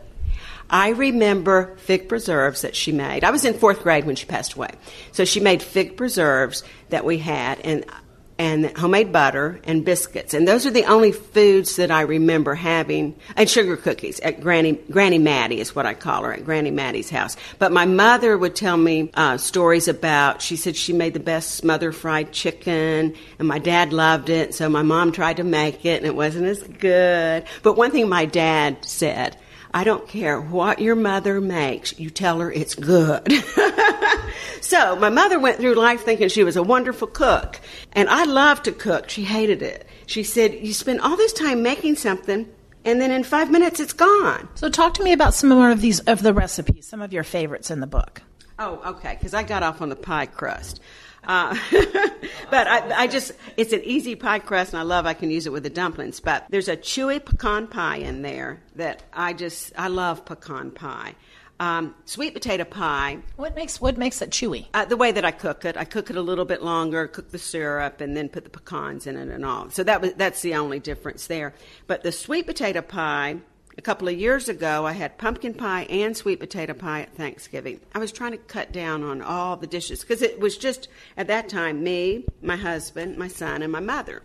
I 0.69 0.89
remember 0.89 1.75
fig 1.77 2.09
preserves 2.09 2.61
that 2.61 2.75
she 2.75 2.91
made. 2.91 3.23
I 3.23 3.31
was 3.31 3.45
in 3.45 3.53
fourth 3.53 3.83
grade 3.83 4.05
when 4.05 4.15
she 4.15 4.25
passed 4.25 4.53
away. 4.53 4.71
So 5.13 5.23
she 5.23 5.39
made 5.39 5.63
fig 5.63 5.95
preserves 5.95 6.63
that 6.89 7.05
we 7.05 7.19
had, 7.19 7.59
and 7.61 7.85
and 8.39 8.77
homemade 8.77 9.11
butter 9.11 9.59
and 9.63 9.83
biscuits. 9.83 10.33
And 10.33 10.47
those 10.47 10.65
are 10.65 10.71
the 10.71 10.85
only 10.85 11.11
foods 11.11 11.77
that 11.77 11.91
I 11.91 12.01
remember 12.01 12.55
having, 12.55 13.15
and 13.35 13.49
sugar 13.49 13.77
cookies 13.77 14.19
at 14.19 14.41
Granny, 14.41 14.73
Granny 14.91 15.17
Maddie 15.17 15.59
is 15.59 15.75
what 15.75 15.85
I 15.85 15.93
call 15.93 16.23
her, 16.23 16.33
at 16.33 16.45
Granny 16.45 16.71
Maddie's 16.71 17.09
house. 17.09 17.35
But 17.59 17.71
my 17.71 17.85
mother 17.85 18.37
would 18.37 18.55
tell 18.55 18.77
me 18.77 19.09
uh, 19.13 19.37
stories 19.37 19.87
about, 19.87 20.41
she 20.41 20.55
said 20.55 20.75
she 20.75 20.93
made 20.93 21.13
the 21.13 21.19
best 21.19 21.55
smothered 21.55 21.95
fried 21.95 22.31
chicken, 22.31 23.15
and 23.39 23.47
my 23.47 23.59
dad 23.59 23.93
loved 23.93 24.29
it, 24.29 24.53
so 24.53 24.69
my 24.69 24.83
mom 24.83 25.11
tried 25.11 25.37
to 25.37 25.43
make 25.43 25.85
it, 25.85 25.97
and 25.97 26.05
it 26.05 26.15
wasn't 26.15 26.45
as 26.45 26.61
good. 26.63 27.45
But 27.63 27.77
one 27.77 27.91
thing 27.91 28.07
my 28.07 28.25
dad 28.25 28.85
said, 28.85 29.37
I 29.73 29.83
don't 29.83 30.07
care 30.07 30.39
what 30.39 30.79
your 30.79 30.95
mother 30.95 31.41
makes, 31.41 31.99
you 31.99 32.09
tell 32.09 32.39
her 32.39 32.51
it's 32.51 32.75
good. 32.75 33.27
so 34.61 34.95
my 34.95 35.09
mother 35.09 35.39
went 35.39 35.57
through 35.57 35.75
life 35.75 36.03
thinking 36.03 36.29
she 36.29 36.43
was 36.43 36.55
a 36.55 36.63
wonderful 36.63 37.07
cook. 37.07 37.59
And 37.93 38.09
I 38.09 38.25
loved 38.25 38.65
to 38.65 38.71
cook. 38.71 39.09
She 39.09 39.23
hated 39.23 39.61
it. 39.61 39.87
She 40.05 40.23
said, 40.23 40.53
You 40.53 40.73
spend 40.73 41.01
all 41.01 41.17
this 41.17 41.33
time 41.33 41.61
making 41.63 41.95
something 41.95 42.49
and 42.87 43.01
then 43.01 43.11
in 43.11 43.23
five 43.23 43.51
minutes 43.51 43.79
it's 43.79 43.93
gone. 43.93 44.47
So 44.55 44.69
talk 44.69 44.93
to 44.95 45.03
me 45.03 45.11
about 45.11 45.33
some 45.33 45.49
more 45.49 45.69
of 45.69 45.81
these 45.81 45.99
of 46.01 46.23
the 46.23 46.33
recipes, 46.33 46.87
some 46.87 47.01
of 47.01 47.11
your 47.11 47.23
favorites 47.23 47.69
in 47.69 47.81
the 47.81 47.87
book. 47.87 48.21
Oh, 48.59 48.81
okay, 48.85 49.15
because 49.15 49.33
I 49.33 49.43
got 49.43 49.61
off 49.61 49.81
on 49.81 49.89
the 49.89 49.95
pie 49.95 50.25
crust. 50.25 50.79
Uh, 51.23 51.55
but 52.49 52.67
I, 52.67 53.03
I, 53.03 53.07
just, 53.07 53.33
it's 53.57 53.73
an 53.73 53.83
easy 53.83 54.15
pie 54.15 54.39
crust, 54.39 54.71
and 54.71 54.79
I 54.79 54.83
love 54.83 55.05
I 55.05 55.13
can 55.13 55.29
use 55.29 55.45
it 55.45 55.51
with 55.51 55.63
the 55.63 55.69
dumplings. 55.69 56.21
But 56.21 56.45
there's 56.49 56.69
a 56.69 56.77
chewy 56.77 57.23
pecan 57.23 57.67
pie 57.67 57.97
in 57.97 58.21
there 58.21 58.63
that 58.75 59.03
I 59.13 59.33
just, 59.33 59.73
I 59.77 59.89
love 59.89 60.25
pecan 60.25 60.71
pie. 60.71 61.15
Um, 61.59 61.95
sweet 62.05 62.35
potato 62.35 62.65
pie. 62.65 63.17
What 63.35 63.55
makes 63.55 63.81
what 63.81 63.97
makes 63.97 64.21
it 64.21 64.29
chewy? 64.29 64.67
Uh, 64.73 64.85
the 64.85 64.97
way 64.97 65.11
that 65.11 65.25
I 65.25 65.31
cook 65.31 65.65
it, 65.65 65.75
I 65.75 65.85
cook 65.85 66.11
it 66.11 66.15
a 66.15 66.21
little 66.21 66.45
bit 66.45 66.61
longer, 66.61 67.07
cook 67.07 67.31
the 67.31 67.39
syrup, 67.39 67.99
and 67.99 68.15
then 68.15 68.29
put 68.29 68.43
the 68.43 68.51
pecans 68.51 69.07
in 69.07 69.17
it 69.17 69.29
and 69.29 69.43
all. 69.43 69.71
So 69.71 69.83
that 69.83 70.01
was 70.01 70.13
that's 70.13 70.41
the 70.41 70.55
only 70.55 70.79
difference 70.79 71.25
there. 71.25 71.55
But 71.87 72.03
the 72.03 72.11
sweet 72.11 72.45
potato 72.45 72.81
pie 72.81 73.37
a 73.77 73.81
couple 73.81 74.07
of 74.07 74.17
years 74.19 74.49
ago, 74.49 74.85
I 74.85 74.93
had 74.93 75.17
pumpkin 75.17 75.53
pie 75.53 75.83
and 75.83 76.17
sweet 76.17 76.39
potato 76.39 76.73
pie 76.73 77.01
at 77.01 77.13
Thanksgiving. 77.15 77.79
I 77.93 77.99
was 77.99 78.11
trying 78.11 78.31
to 78.31 78.37
cut 78.37 78.71
down 78.71 79.03
on 79.03 79.21
all 79.21 79.55
the 79.55 79.67
dishes 79.67 80.01
because 80.01 80.21
it 80.21 80.39
was 80.39 80.57
just 80.57 80.87
at 81.15 81.27
that 81.27 81.47
time 81.47 81.83
me, 81.83 82.25
my 82.41 82.55
husband, 82.55 83.17
my 83.17 83.27
son, 83.27 83.61
and 83.61 83.71
my 83.71 83.79
mother. 83.79 84.23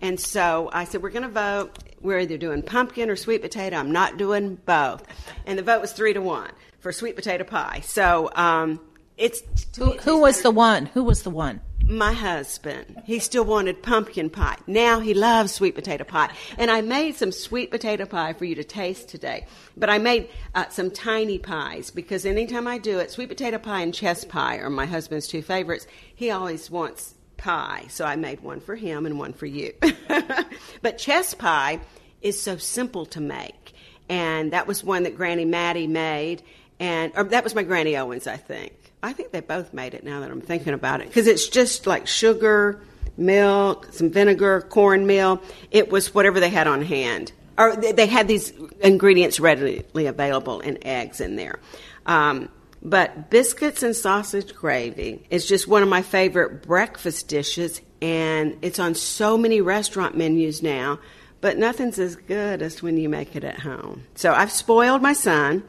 And 0.00 0.18
so 0.18 0.70
I 0.72 0.84
said, 0.84 1.02
We're 1.02 1.10
going 1.10 1.22
to 1.22 1.28
vote. 1.28 1.78
We're 2.00 2.20
either 2.20 2.36
doing 2.36 2.62
pumpkin 2.62 3.08
or 3.08 3.16
sweet 3.16 3.40
potato. 3.40 3.76
I'm 3.76 3.92
not 3.92 4.18
doing 4.18 4.56
both. 4.66 5.04
And 5.46 5.58
the 5.58 5.62
vote 5.62 5.80
was 5.80 5.92
three 5.92 6.12
to 6.12 6.20
one 6.20 6.50
for 6.84 6.92
sweet 6.92 7.16
potato 7.16 7.42
pie. 7.42 7.80
So 7.82 8.30
um, 8.36 8.78
it's. 9.16 9.42
Who, 9.76 9.92
who 9.98 10.20
was 10.20 10.42
the 10.42 10.52
one? 10.52 10.86
Who 10.86 11.02
was 11.02 11.24
the 11.24 11.30
one? 11.30 11.60
my 11.86 12.12
husband, 12.12 13.02
he 13.04 13.18
still 13.18 13.44
wanted 13.44 13.82
pumpkin 13.82 14.30
pie. 14.30 14.56
Now 14.66 15.00
he 15.00 15.12
loves 15.12 15.52
sweet 15.52 15.74
potato 15.74 16.04
pie. 16.04 16.30
And 16.56 16.70
I 16.70 16.80
made 16.80 17.14
some 17.14 17.30
sweet 17.30 17.70
potato 17.70 18.06
pie 18.06 18.32
for 18.32 18.46
you 18.46 18.54
to 18.54 18.64
taste 18.64 19.08
today. 19.08 19.46
But 19.76 19.90
I 19.90 19.98
made 19.98 20.30
uh, 20.54 20.68
some 20.70 20.90
tiny 20.90 21.38
pies 21.38 21.90
because 21.90 22.24
anytime 22.24 22.66
I 22.66 22.78
do 22.78 23.00
it, 23.00 23.10
sweet 23.10 23.28
potato 23.28 23.58
pie 23.58 23.82
and 23.82 23.92
chess 23.92 24.24
pie 24.24 24.56
are 24.58 24.70
my 24.70 24.86
husband's 24.86 25.28
two 25.28 25.42
favorites. 25.42 25.86
He 26.14 26.30
always 26.30 26.70
wants 26.70 27.14
pie. 27.36 27.84
So 27.90 28.06
I 28.06 28.16
made 28.16 28.40
one 28.40 28.60
for 28.60 28.76
him 28.76 29.04
and 29.04 29.18
one 29.18 29.34
for 29.34 29.46
you. 29.46 29.74
but 30.82 30.96
chess 30.96 31.34
pie 31.34 31.80
is 32.22 32.40
so 32.40 32.56
simple 32.56 33.04
to 33.06 33.20
make. 33.20 33.72
And 34.08 34.52
that 34.52 34.66
was 34.66 34.84
one 34.84 35.02
that 35.04 35.16
Granny 35.16 35.44
Maddie 35.44 35.86
made. 35.86 36.42
And 36.80 37.12
or 37.16 37.24
that 37.24 37.44
was 37.44 37.54
my 37.54 37.62
Granny 37.62 37.96
Owens, 37.96 38.26
I 38.26 38.36
think. 38.36 38.72
I 39.02 39.12
think 39.12 39.32
they 39.32 39.40
both 39.40 39.74
made 39.74 39.94
it 39.94 40.02
now 40.02 40.20
that 40.20 40.30
I'm 40.30 40.40
thinking 40.40 40.72
about 40.72 41.00
it 41.00 41.08
because 41.08 41.26
it's 41.26 41.48
just 41.48 41.86
like 41.86 42.06
sugar, 42.06 42.80
milk, 43.16 43.88
some 43.92 44.10
vinegar, 44.10 44.62
cornmeal. 44.62 45.42
It 45.70 45.90
was 45.90 46.14
whatever 46.14 46.40
they 46.40 46.48
had 46.48 46.66
on 46.66 46.82
hand. 46.82 47.32
Or 47.56 47.76
they 47.76 48.06
had 48.06 48.26
these 48.26 48.52
ingredients 48.80 49.38
readily 49.38 49.84
available 49.94 50.60
and 50.60 50.78
eggs 50.84 51.20
in 51.20 51.36
there. 51.36 51.60
Um, 52.04 52.48
but 52.82 53.30
biscuits 53.30 53.82
and 53.82 53.94
sausage 53.94 54.54
gravy 54.54 55.24
is 55.30 55.46
just 55.46 55.68
one 55.68 55.82
of 55.82 55.88
my 55.88 56.02
favorite 56.02 56.62
breakfast 56.62 57.28
dishes, 57.28 57.80
and 58.02 58.58
it's 58.60 58.78
on 58.78 58.94
so 58.94 59.38
many 59.38 59.60
restaurant 59.60 60.16
menus 60.16 60.62
now. 60.62 60.98
But 61.40 61.56
nothing's 61.56 61.98
as 61.98 62.16
good 62.16 62.60
as 62.60 62.82
when 62.82 62.96
you 62.96 63.08
make 63.08 63.36
it 63.36 63.44
at 63.44 63.60
home. 63.60 64.04
So 64.14 64.32
I've 64.32 64.50
spoiled 64.50 65.02
my 65.02 65.12
son 65.12 65.62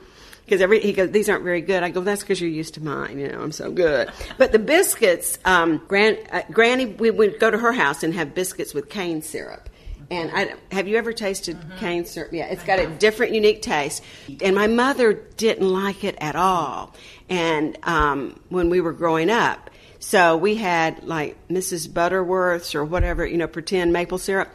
because 0.46 0.62
every 0.62 0.80
he 0.80 0.94
goes, 0.94 1.12
these 1.12 1.28
aren't 1.28 1.44
very 1.44 1.62
good. 1.62 1.84
I 1.84 1.90
go, 1.90 2.02
that's 2.02 2.22
because 2.22 2.40
you're 2.40 2.50
used 2.50 2.76
to 2.76 2.84
mine. 2.84 3.20
You 3.20 3.30
know, 3.30 3.42
I'm 3.42 3.52
so 3.52 3.72
good. 3.72 4.12
But 4.38 4.52
the 4.52 4.60
biscuits, 4.60 5.40
um, 5.44 5.84
Gran, 5.88 6.18
uh, 6.32 6.44
Granny, 6.52 6.86
we 6.86 7.10
would 7.12 7.40
go 7.40 7.50
to 7.50 7.58
her 7.58 7.72
house 7.72 8.04
and 8.04 8.14
have 8.14 8.36
biscuits 8.36 8.74
with 8.74 8.90
cane 8.90 9.22
syrup. 9.22 9.70
And 10.12 10.30
I, 10.32 10.54
have 10.72 10.88
you 10.88 10.98
ever 10.98 11.14
tasted 11.14 11.58
mm-hmm. 11.58 11.78
cane 11.78 12.06
syrup? 12.06 12.32
Yeah, 12.32 12.46
it's 12.46 12.64
got 12.64 12.80
a 12.80 12.88
different, 12.88 13.34
unique 13.34 13.64
taste. 13.64 14.04
And 14.42 14.56
my 14.56 14.68
mother 14.68 15.14
didn't 15.14 15.68
like 15.68 16.04
it 16.04 16.16
at 16.20 16.36
all. 16.36 16.94
And 17.28 17.78
um, 17.84 18.40
when 18.50 18.70
we 18.70 18.82
were 18.82 18.94
growing 18.94 19.32
up, 19.32 19.72
so 20.00 20.38
we 20.38 20.56
had 20.56 21.04
like 21.04 21.36
Mrs. 21.48 21.92
Butterworth's 21.92 22.76
or 22.76 22.86
whatever, 22.86 23.26
you 23.26 23.38
know, 23.38 23.48
pretend 23.48 23.94
maple 23.94 24.20
syrup. 24.20 24.50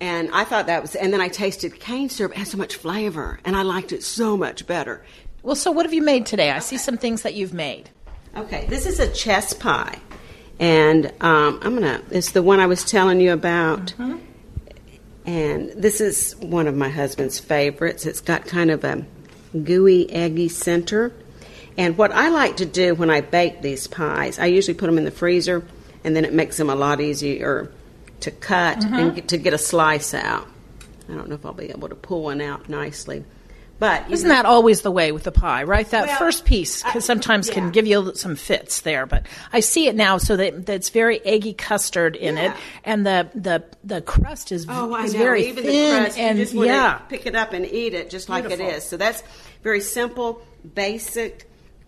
And 0.00 0.30
I 0.32 0.44
thought 0.44 0.66
that 0.66 0.82
was, 0.82 0.94
and 0.94 1.12
then 1.12 1.20
I 1.20 1.28
tasted 1.28 1.78
cane 1.80 2.08
syrup. 2.08 2.32
It 2.32 2.38
had 2.38 2.48
so 2.48 2.58
much 2.58 2.76
flavor, 2.76 3.40
and 3.44 3.56
I 3.56 3.62
liked 3.62 3.92
it 3.92 4.02
so 4.02 4.36
much 4.36 4.66
better. 4.66 5.02
Well, 5.46 5.54
so 5.54 5.70
what 5.70 5.86
have 5.86 5.94
you 5.94 6.02
made 6.02 6.26
today? 6.26 6.50
I 6.50 6.58
see 6.58 6.76
some 6.76 6.96
things 6.96 7.22
that 7.22 7.34
you've 7.34 7.54
made. 7.54 7.88
Okay, 8.36 8.66
this 8.68 8.84
is 8.84 8.98
a 8.98 9.06
chess 9.06 9.52
pie, 9.52 10.00
and 10.58 11.06
um, 11.20 11.60
I'm 11.62 11.74
gonna. 11.74 12.02
It's 12.10 12.32
the 12.32 12.42
one 12.42 12.58
I 12.58 12.66
was 12.66 12.82
telling 12.82 13.20
you 13.20 13.32
about, 13.32 13.94
mm-hmm. 13.96 14.16
and 15.24 15.70
this 15.70 16.00
is 16.00 16.34
one 16.40 16.66
of 16.66 16.74
my 16.74 16.88
husband's 16.88 17.38
favorites. 17.38 18.06
It's 18.06 18.20
got 18.20 18.46
kind 18.46 18.72
of 18.72 18.82
a 18.82 19.06
gooey, 19.62 20.10
eggy 20.10 20.48
center. 20.48 21.12
And 21.78 21.96
what 21.96 22.10
I 22.10 22.30
like 22.30 22.56
to 22.56 22.66
do 22.66 22.96
when 22.96 23.08
I 23.08 23.20
bake 23.20 23.62
these 23.62 23.86
pies, 23.86 24.40
I 24.40 24.46
usually 24.46 24.74
put 24.74 24.86
them 24.86 24.98
in 24.98 25.04
the 25.04 25.12
freezer, 25.12 25.64
and 26.02 26.16
then 26.16 26.24
it 26.24 26.32
makes 26.32 26.56
them 26.56 26.70
a 26.70 26.74
lot 26.74 27.00
easier 27.00 27.72
to 28.18 28.32
cut 28.32 28.78
mm-hmm. 28.78 28.94
and 28.94 29.14
get, 29.14 29.28
to 29.28 29.38
get 29.38 29.54
a 29.54 29.58
slice 29.58 30.12
out. 30.12 30.48
I 31.08 31.14
don't 31.14 31.28
know 31.28 31.36
if 31.36 31.46
I'll 31.46 31.52
be 31.52 31.70
able 31.70 31.88
to 31.88 31.94
pull 31.94 32.24
one 32.24 32.40
out 32.40 32.68
nicely. 32.68 33.24
But 33.78 34.10
isn't 34.10 34.28
that 34.28 34.46
always 34.46 34.80
the 34.80 34.90
way 34.90 35.12
with 35.12 35.24
the 35.24 35.32
pie, 35.32 35.64
right? 35.64 35.88
That 35.90 36.06
well, 36.06 36.18
first 36.18 36.46
piece 36.46 36.82
I, 36.84 36.98
sometimes 37.00 37.48
yeah. 37.48 37.54
can 37.54 37.70
give 37.72 37.86
you 37.86 38.12
some 38.14 38.34
fits 38.34 38.80
there, 38.80 39.04
but 39.04 39.26
I 39.52 39.60
see 39.60 39.86
it 39.86 39.94
now 39.94 40.16
so 40.16 40.36
that 40.36 40.64
that's 40.64 40.88
very 40.88 41.20
eggy 41.26 41.52
custard 41.52 42.16
in 42.16 42.36
yeah. 42.36 42.52
it, 42.52 42.56
and 42.84 43.04
the 43.04 43.28
the 43.34 43.64
the 43.84 44.00
crust 44.00 44.50
is, 44.50 44.66
oh, 44.68 44.96
is 45.04 45.12
very 45.12 45.48
Even 45.48 45.64
thin 45.64 46.04
crust, 46.04 46.18
and 46.18 46.38
yeah, 46.54 46.98
pick 47.08 47.26
it 47.26 47.34
up 47.34 47.52
and 47.52 47.66
eat 47.66 47.92
it 47.92 48.08
just 48.08 48.30
like 48.30 48.44
Beautiful. 48.44 48.66
it 48.66 48.76
is. 48.76 48.84
So 48.84 48.96
that's 48.96 49.22
very 49.62 49.80
simple, 49.80 50.40
basic 50.74 51.46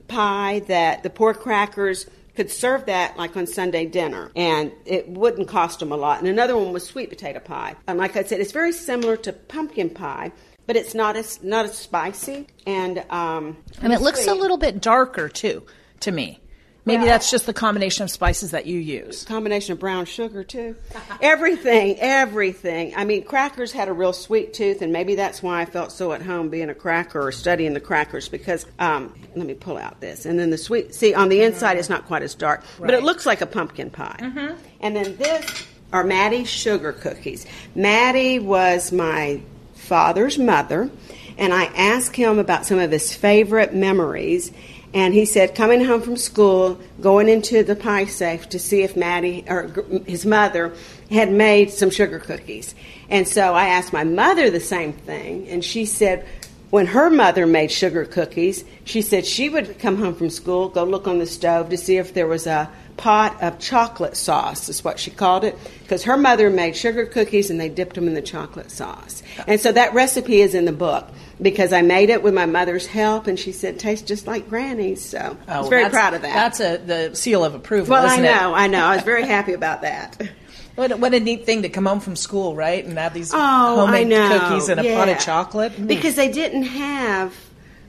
pie 0.08 0.60
that 0.68 1.02
the 1.02 1.10
poor 1.10 1.32
crackers 1.32 2.06
could 2.34 2.50
serve 2.50 2.86
that 2.86 3.16
like 3.16 3.36
on 3.36 3.46
Sunday 3.46 3.86
dinner, 3.86 4.30
and 4.36 4.72
it 4.84 5.08
wouldn't 5.08 5.48
cost 5.48 5.80
them 5.80 5.90
a 5.90 5.96
lot. 5.96 6.20
And 6.20 6.28
another 6.28 6.56
one 6.56 6.72
was 6.72 6.86
sweet 6.86 7.08
potato 7.08 7.40
pie. 7.40 7.76
And 7.86 7.98
like 7.98 8.14
I 8.16 8.24
said, 8.24 8.40
it's 8.40 8.52
very 8.52 8.72
similar 8.72 9.16
to 9.16 9.32
pumpkin 9.32 9.90
pie, 9.90 10.32
but 10.68 10.76
it's 10.76 10.94
not 10.94 11.16
as 11.16 11.42
not 11.42 11.64
as 11.64 11.76
spicy 11.76 12.46
and 12.66 12.98
um, 13.10 13.56
and 13.80 13.92
it 13.92 14.00
looks 14.02 14.28
a 14.28 14.34
little 14.34 14.58
bit 14.58 14.80
darker 14.80 15.28
too 15.28 15.64
to 16.00 16.12
me. 16.12 16.38
Maybe 16.84 16.98
well, 16.98 17.06
that's 17.08 17.30
just 17.30 17.44
the 17.44 17.52
combination 17.52 18.04
of 18.04 18.10
spices 18.10 18.52
that 18.52 18.64
you 18.64 18.78
use. 18.78 19.24
Combination 19.24 19.72
of 19.72 19.78
brown 19.78 20.06
sugar 20.06 20.42
too. 20.42 20.74
everything, 21.20 21.98
everything. 21.98 22.94
I 22.96 23.04
mean, 23.04 23.24
crackers 23.24 23.72
had 23.72 23.88
a 23.88 23.92
real 23.92 24.14
sweet 24.14 24.54
tooth, 24.54 24.80
and 24.80 24.90
maybe 24.90 25.14
that's 25.14 25.42
why 25.42 25.60
I 25.60 25.64
felt 25.66 25.92
so 25.92 26.12
at 26.12 26.22
home 26.22 26.48
being 26.48 26.70
a 26.70 26.74
cracker 26.74 27.26
or 27.26 27.32
studying 27.32 27.74
the 27.74 27.80
crackers. 27.80 28.30
Because 28.30 28.64
um, 28.78 29.14
let 29.36 29.46
me 29.46 29.52
pull 29.52 29.76
out 29.76 30.00
this, 30.00 30.24
and 30.24 30.38
then 30.38 30.48
the 30.48 30.56
sweet. 30.56 30.94
See, 30.94 31.12
on 31.12 31.28
the 31.28 31.42
inside, 31.42 31.76
it's 31.76 31.90
not 31.90 32.06
quite 32.06 32.22
as 32.22 32.34
dark, 32.34 32.60
right. 32.78 32.86
but 32.86 32.94
it 32.94 33.02
looks 33.02 33.26
like 33.26 33.42
a 33.42 33.46
pumpkin 33.46 33.90
pie. 33.90 34.16
Mm-hmm. 34.20 34.56
And 34.80 34.96
then 34.96 35.16
this 35.18 35.66
are 35.92 36.04
Maddie's 36.04 36.48
sugar 36.48 36.94
cookies. 36.94 37.46
Maddie 37.74 38.38
was 38.38 38.92
my 38.92 39.42
father's 39.88 40.38
mother, 40.38 40.90
and 41.36 41.52
I 41.52 41.64
asked 41.64 42.14
him 42.14 42.38
about 42.38 42.66
some 42.66 42.78
of 42.78 42.90
his 42.90 43.14
favorite 43.14 43.74
memories 43.74 44.52
and 44.94 45.12
he 45.12 45.26
said, 45.26 45.54
coming 45.54 45.84
home 45.84 46.00
from 46.00 46.16
school, 46.16 46.80
going 47.00 47.28
into 47.28 47.62
the 47.62 47.76
pie 47.76 48.06
safe 48.06 48.48
to 48.48 48.58
see 48.58 48.82
if 48.82 48.96
Maddie 48.96 49.44
or 49.46 49.68
his 50.06 50.24
mother 50.24 50.74
had 51.10 51.30
made 51.30 51.70
some 51.70 51.90
sugar 51.90 52.18
cookies. 52.18 52.74
And 53.10 53.28
so 53.28 53.54
I 53.54 53.66
asked 53.66 53.92
my 53.92 54.04
mother 54.04 54.50
the 54.50 54.60
same 54.60 54.94
thing, 54.94 55.46
and 55.48 55.62
she 55.62 55.84
said, 55.84 56.26
when 56.70 56.86
her 56.86 57.10
mother 57.10 57.46
made 57.46 57.70
sugar 57.70 58.04
cookies, 58.04 58.64
she 58.84 59.02
said 59.02 59.26
she 59.26 59.48
would 59.48 59.78
come 59.78 59.96
home 59.96 60.14
from 60.14 60.30
school, 60.30 60.68
go 60.68 60.84
look 60.84 61.06
on 61.06 61.18
the 61.18 61.26
stove 61.26 61.70
to 61.70 61.76
see 61.76 61.96
if 61.98 62.14
there 62.14 62.26
was 62.26 62.46
a 62.46 62.70
pot 62.98 63.42
of 63.42 63.58
chocolate 63.58 64.16
sauce, 64.16 64.68
is 64.68 64.84
what 64.84 64.98
she 64.98 65.10
called 65.10 65.44
it, 65.44 65.56
because 65.82 66.04
her 66.04 66.16
mother 66.16 66.50
made 66.50 66.76
sugar 66.76 67.06
cookies 67.06 67.48
and 67.48 67.58
they 67.58 67.70
dipped 67.70 67.94
them 67.94 68.06
in 68.06 68.14
the 68.14 68.20
chocolate 68.20 68.70
sauce. 68.70 69.22
And 69.46 69.58
so 69.60 69.72
that 69.72 69.94
recipe 69.94 70.42
is 70.42 70.54
in 70.54 70.66
the 70.66 70.72
book 70.72 71.08
because 71.40 71.72
I 71.72 71.82
made 71.82 72.10
it 72.10 72.22
with 72.22 72.34
my 72.34 72.46
mother's 72.46 72.86
help, 72.86 73.26
and 73.26 73.38
she 73.38 73.52
said 73.52 73.78
tastes 73.78 74.06
just 74.06 74.26
like 74.26 74.48
Granny's. 74.48 75.02
So 75.02 75.36
oh, 75.48 75.52
I 75.52 75.60
was 75.60 75.68
very 75.68 75.88
proud 75.88 76.14
of 76.14 76.22
that. 76.22 76.34
That's 76.34 76.60
a 76.60 76.76
the 76.76 77.14
seal 77.14 77.44
of 77.44 77.54
approval. 77.54 77.92
Well, 77.92 78.06
I 78.06 78.16
know, 78.16 78.54
it? 78.54 78.58
I 78.58 78.66
know. 78.66 78.84
I 78.84 78.96
was 78.96 79.04
very 79.04 79.24
happy 79.24 79.54
about 79.54 79.82
that. 79.82 80.20
What, 80.78 80.96
what 81.00 81.12
a 81.12 81.18
neat 81.18 81.44
thing 81.44 81.62
to 81.62 81.68
come 81.68 81.86
home 81.86 81.98
from 81.98 82.14
school, 82.14 82.54
right, 82.54 82.84
and 82.84 82.96
have 82.98 83.12
these 83.12 83.32
oh, 83.34 83.36
homemade 83.36 84.10
cookies 84.10 84.68
and 84.68 84.78
a 84.78 84.84
yeah. 84.84 84.96
pot 84.96 85.08
of 85.08 85.18
chocolate. 85.18 85.72
Mm. 85.72 85.88
Because 85.88 86.14
they 86.14 86.30
didn't 86.30 86.62
have, 86.62 87.34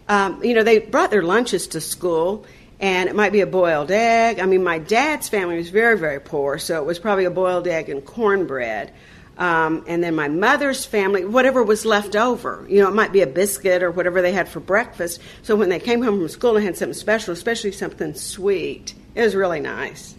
um, 0.08 0.44
you 0.44 0.56
know, 0.56 0.63
they 0.63 0.80
brought 0.80 1.12
their 1.12 1.22
lunches 1.22 1.68
to 1.68 1.82
school, 1.82 2.48
and 2.80 3.10
it 3.10 3.16
might 3.16 3.32
be 3.32 3.42
a 3.42 3.48
boiled 3.48 3.92
egg. 3.92 4.40
I 4.40 4.46
mean, 4.46 4.64
my 4.64 4.80
dad's 4.80 5.28
family 5.28 5.58
was 5.58 5.70
very, 5.70 5.98
very 5.98 6.20
poor, 6.20 6.58
so 6.58 6.82
it 6.82 6.86
was 6.86 7.00
probably 7.00 7.26
a 7.26 7.32
boiled 7.32 7.68
egg 7.68 7.90
and 7.90 8.06
cornbread. 8.06 8.94
Um, 9.38 9.86
and 9.88 10.04
then 10.04 10.16
my 10.16 10.28
mother's 10.28 10.86
family, 10.86 11.24
whatever 11.24 11.64
was 11.64 11.86
left 11.86 12.16
over. 12.16 12.66
You 12.68 12.82
know, 12.82 12.90
it 12.90 12.94
might 12.94 13.14
be 13.14 13.22
a 13.22 13.28
biscuit 13.28 13.84
or 13.84 13.90
whatever 13.90 14.22
they 14.22 14.34
had 14.34 14.50
for 14.50 14.60
breakfast. 14.60 15.22
So 15.44 15.56
when 15.56 15.70
they 15.70 15.80
came 15.80 16.04
home 16.04 16.20
from 16.20 16.28
school 16.28 16.58
and 16.58 16.66
had 16.66 16.78
something 16.78 16.94
special, 16.94 17.34
especially 17.34 17.72
something 17.72 18.16
sweet, 18.16 18.94
it 19.16 19.22
was 19.22 19.36
really 19.36 19.62
nice. 19.62 20.14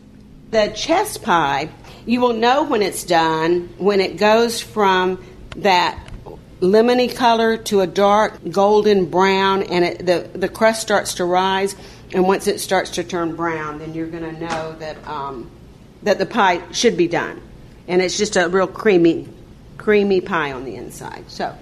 The 0.53 0.73
chess 0.75 1.19
pie, 1.19 1.69
you 2.07 2.21
will 2.23 2.33
know 2.33 2.65
when 2.65 2.81
it's 2.81 3.05
done 3.05 3.69
when 3.77 4.01
it 4.01 4.17
goes 4.17 4.63
from 4.63 5.23
that 5.57 5.99
lemony 6.61 7.15
color 7.15 7.57
to 7.57 7.81
a 7.81 7.87
dark 7.87 8.39
golden 8.51 9.07
brown 9.07 9.63
and 9.65 9.85
it, 9.85 10.07
the, 10.07 10.39
the 10.39 10.49
crust 10.49 10.81
starts 10.81 11.15
to 11.15 11.25
rise. 11.25 11.77
And 12.13 12.27
once 12.27 12.47
it 12.47 12.61
starts 12.61 12.91
to 12.91 13.05
turn 13.05 13.37
brown, 13.37 13.79
then 13.79 13.95
you're 13.95 14.09
going 14.09 14.23
to 14.23 14.41
know 14.41 14.73
that, 14.79 15.07
um, 15.07 15.51
that 16.03 16.19
the 16.19 16.27
pie 16.27 16.61
should 16.73 16.97
be 16.97 17.09
done 17.09 17.41
and 17.91 18.01
it's 18.01 18.17
just 18.17 18.37
a 18.37 18.49
real 18.49 18.69
creamy, 18.69 19.29
creamy 19.77 20.21
pie 20.21 20.53
on 20.53 20.65
the 20.65 20.77
inside. 20.77 21.25
So, 21.29 21.57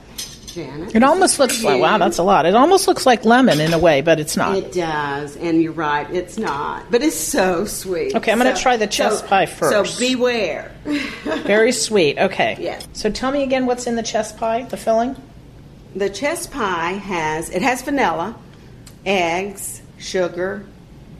Janet, 0.46 0.94
it 0.94 1.02
almost 1.02 1.38
looks 1.38 1.64
like 1.64 1.80
wow, 1.80 1.96
that's 1.96 2.18
a 2.18 2.22
lot. 2.22 2.44
It 2.44 2.54
almost 2.54 2.86
looks 2.86 3.06
like 3.06 3.24
lemon 3.24 3.60
in 3.60 3.72
a 3.72 3.78
way, 3.78 4.02
but 4.02 4.20
it's 4.20 4.36
not. 4.36 4.56
It 4.56 4.72
does, 4.72 5.36
and 5.36 5.62
you're 5.62 5.72
right, 5.72 6.08
it's 6.10 6.36
not. 6.36 6.90
But 6.90 7.02
it's 7.02 7.16
so 7.16 7.64
sweet. 7.64 8.14
Okay, 8.14 8.30
I'm 8.30 8.38
so, 8.38 8.44
going 8.44 8.56
to 8.56 8.60
try 8.60 8.76
the 8.76 8.86
chess 8.86 9.20
so, 9.20 9.26
pie 9.26 9.46
first. 9.46 9.90
So 9.90 9.98
beware. 9.98 10.70
Very 10.84 11.72
sweet. 11.72 12.18
Okay. 12.18 12.56
Yes. 12.60 12.86
So 12.92 13.10
tell 13.10 13.30
me 13.30 13.42
again, 13.42 13.64
what's 13.64 13.86
in 13.86 13.96
the 13.96 14.02
chess 14.02 14.32
pie? 14.32 14.62
The 14.64 14.76
filling? 14.76 15.16
the 15.94 16.10
chess 16.10 16.46
pie 16.46 16.92
has 16.92 17.48
it 17.50 17.62
has 17.62 17.82
vanilla, 17.82 18.36
eggs, 19.06 19.80
sugar, 19.98 20.64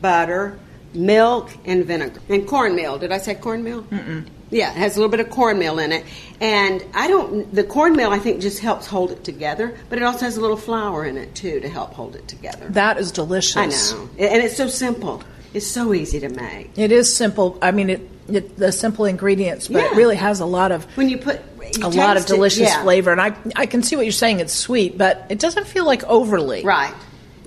butter, 0.01 0.57
milk, 0.93 1.51
and 1.65 1.85
vinegar, 1.85 2.21
and 2.29 2.47
cornmeal. 2.47 2.97
Did 2.97 3.11
I 3.11 3.17
say 3.17 3.35
cornmeal? 3.35 3.83
Mm-mm. 3.83 4.27
Yeah, 4.51 4.71
it 4.71 4.77
has 4.77 4.95
a 4.97 4.99
little 4.99 5.11
bit 5.11 5.19
of 5.19 5.29
cornmeal 5.29 5.77
in 5.77 5.91
it, 5.91 6.03
and 6.41 6.83
I 6.95 7.07
don't. 7.07 7.53
The 7.53 7.63
cornmeal 7.63 8.09
I 8.09 8.17
think 8.17 8.41
just 8.41 8.59
helps 8.59 8.87
hold 8.87 9.11
it 9.11 9.23
together, 9.23 9.77
but 9.89 9.99
it 9.99 10.03
also 10.03 10.25
has 10.25 10.37
a 10.37 10.41
little 10.41 10.57
flour 10.57 11.05
in 11.05 11.17
it 11.17 11.35
too 11.35 11.59
to 11.59 11.69
help 11.69 11.93
hold 11.93 12.15
it 12.15 12.27
together. 12.27 12.65
That 12.69 12.97
is 12.97 13.11
delicious. 13.11 13.57
I 13.57 13.67
know, 13.67 14.09
and 14.17 14.43
it's 14.43 14.57
so 14.57 14.67
simple. 14.67 15.21
It's 15.53 15.67
so 15.67 15.93
easy 15.93 16.19
to 16.21 16.29
make. 16.29 16.71
It 16.77 16.91
is 16.91 17.15
simple. 17.15 17.59
I 17.61 17.69
mean, 17.71 17.91
it, 17.91 18.09
it 18.27 18.57
the 18.57 18.71
simple 18.71 19.05
ingredients, 19.05 19.67
but 19.67 19.83
Yeah. 19.83 19.91
it 19.91 19.95
really 19.97 20.15
has 20.15 20.39
a 20.39 20.45
lot 20.47 20.71
of 20.71 20.85
When 20.97 21.09
you 21.09 21.17
put 21.19 21.41
you 21.77 21.85
a 21.85 21.89
lot 21.89 22.17
of 22.17 22.23
taste 22.23 22.31
it, 22.31 22.35
delicious 22.35 22.69
yeah. 22.69 22.81
flavor. 22.81 23.11
And 23.11 23.21
I 23.21 23.35
I 23.55 23.67
can 23.67 23.83
see 23.83 23.95
what 23.95 24.05
you're 24.05 24.11
saying. 24.11 24.39
It's 24.39 24.53
sweet, 24.53 24.97
but 24.97 25.27
it 25.29 25.37
doesn't 25.37 25.67
feel 25.67 25.85
like 25.85 26.03
overly. 26.05 26.63
right? 26.63 26.93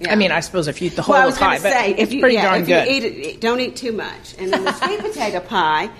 Yeah. 0.02 0.12
I 0.12 0.16
mean, 0.16 0.32
I 0.32 0.40
suppose 0.40 0.68
if 0.68 0.80
you 0.80 0.88
eat 0.88 0.96
the 0.96 1.02
whole 1.02 1.14
well, 1.14 1.22
I 1.22 1.26
was 1.26 1.38
pie, 1.38 1.46
going 1.46 1.56
to 1.58 1.62
but 1.62 1.72
say 1.72 1.90
it's 1.92 2.00
if 2.00 2.12
you, 2.12 2.20
pretty 2.20 2.34
yeah, 2.36 2.42
darn 2.42 2.60
if 2.62 2.66
good. 2.66 2.86
you 2.86 2.92
eat 2.92 3.04
it, 3.04 3.40
don't 3.40 3.60
eat 3.60 3.76
too 3.76 3.92
much. 3.92 4.34
And 4.38 4.52
then 4.52 4.64
the 4.64 4.72
sweet 4.72 5.00
potato 5.00 5.40
pie. 5.40 5.90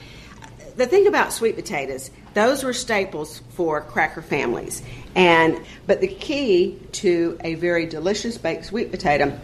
The 0.76 0.86
thing 0.86 1.06
about 1.06 1.34
sweet 1.34 1.54
potatoes, 1.54 2.10
those 2.32 2.64
were 2.64 2.72
staples 2.72 3.42
for 3.50 3.82
cracker 3.82 4.22
families, 4.22 4.82
and 5.14 5.60
but 5.86 6.00
the 6.00 6.08
key 6.08 6.78
to 6.92 7.36
a 7.44 7.54
very 7.54 7.84
delicious 7.84 8.38
baked 8.38 8.64
sweet 8.64 8.90
potato 8.90 9.38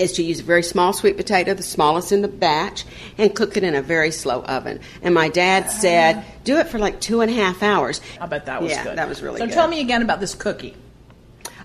is 0.00 0.12
to 0.12 0.22
use 0.24 0.40
a 0.40 0.42
very 0.42 0.62
small 0.62 0.92
sweet 0.92 1.16
potato, 1.16 1.54
the 1.54 1.62
smallest 1.62 2.10
in 2.10 2.22
the 2.22 2.28
batch, 2.28 2.84
and 3.18 3.34
cook 3.34 3.56
it 3.56 3.62
in 3.62 3.74
a 3.74 3.82
very 3.82 4.10
slow 4.10 4.42
oven. 4.42 4.80
And 5.02 5.14
my 5.14 5.28
dad 5.28 5.70
said, 5.70 6.16
ah. 6.16 6.24
do 6.42 6.56
it 6.56 6.68
for 6.68 6.78
like 6.78 7.00
two 7.00 7.20
and 7.20 7.30
a 7.30 7.34
half 7.34 7.62
hours. 7.62 8.00
I 8.20 8.26
bet 8.26 8.46
that 8.46 8.62
was 8.62 8.72
yeah, 8.72 8.82
good. 8.82 8.98
that 8.98 9.08
was 9.08 9.22
really 9.22 9.38
so 9.38 9.44
good. 9.44 9.52
So 9.52 9.60
tell 9.60 9.68
me 9.68 9.80
again 9.80 10.02
about 10.02 10.18
this 10.18 10.34
cookie. 10.34 10.74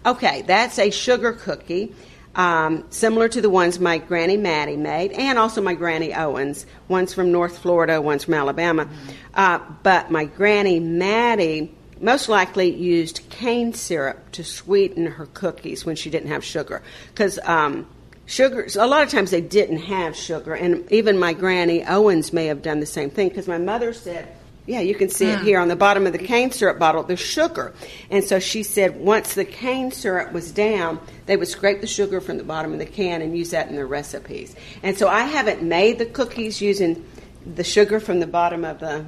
Okay, 0.06 0.44
that's 0.44 0.78
a 0.78 0.92
sugar 0.92 1.34
cookie, 1.34 1.96
um, 2.36 2.86
similar 2.92 3.28
to 3.28 3.42
the 3.42 3.50
ones 3.50 3.80
my 3.80 3.98
Granny 3.98 4.38
Maddie 4.38 4.78
made, 4.78 5.12
and 5.14 5.40
also 5.40 5.62
my 5.62 5.74
Granny 5.74 6.14
Owens. 6.14 6.68
One's 6.88 7.12
from 7.12 7.32
North 7.32 7.58
Florida, 7.58 8.00
one's 8.00 8.26
from 8.26 8.36
Alabama. 8.36 8.88
Uh, 9.34 9.60
but 9.82 10.12
my 10.12 10.26
Granny 10.26 10.80
Maddie 10.80 11.74
most 12.00 12.30
likely 12.30 12.70
used 12.70 13.22
cane 13.32 13.74
syrup 13.74 14.32
to 14.34 14.44
sweeten 14.44 15.08
her 15.08 15.26
cookies 15.28 15.86
when 15.86 15.96
she 15.96 16.12
didn't 16.12 16.30
have 16.30 16.44
sugar. 16.44 16.84
Because 17.10 17.40
um, 17.44 17.88
sugar, 18.28 18.68
a 18.78 18.86
lot 18.86 19.02
of 19.02 19.10
times 19.10 19.32
they 19.32 19.42
didn't 19.42 19.80
have 19.80 20.16
sugar, 20.16 20.54
and 20.54 20.92
even 20.92 21.18
my 21.18 21.34
Granny 21.34 21.84
Owens 21.84 22.32
may 22.32 22.46
have 22.46 22.62
done 22.62 22.80
the 22.80 22.86
same 22.86 23.10
thing. 23.10 23.30
Because 23.30 23.48
my 23.48 23.58
mother 23.58 23.92
said, 23.92 24.28
yeah, 24.68 24.80
you 24.80 24.96
can 24.96 25.10
see 25.10 25.28
it 25.28 25.42
here 25.42 25.60
on 25.60 25.68
the 25.68 25.76
bottom 25.76 26.08
of 26.08 26.14
the 26.14 26.20
cane 26.20 26.52
syrup 26.52 26.80
bottle. 26.80 27.04
the 27.04 27.16
sugar. 27.16 27.74
And 28.10 28.24
so 28.24 28.40
she 28.40 28.64
said 28.64 28.96
once 28.98 29.34
the 29.36 29.46
cane 29.46 29.92
syrup 29.92 30.34
was 30.34 30.52
down, 30.52 31.00
they 31.28 31.38
would 31.38 31.48
scrape 31.48 31.82
the 31.82 31.88
sugar 31.88 32.20
from 32.20 32.38
the 32.38 32.44
bottom 32.44 32.74
of 32.74 32.80
the 32.80 32.86
can 32.86 33.22
and 33.22 33.38
use 33.38 33.52
that 33.52 33.70
in 33.70 33.76
their 33.76 33.88
recipes. 33.88 34.56
And 34.82 34.98
so 34.98 35.08
I 35.08 35.22
haven't 35.22 35.62
made 35.62 36.00
the 36.00 36.06
cookies 36.06 36.62
using 36.62 37.06
the 37.46 37.64
sugar 37.64 38.00
from 38.00 38.20
the 38.20 38.28
bottom 38.28 38.66
of 38.66 38.80
the 38.80 39.06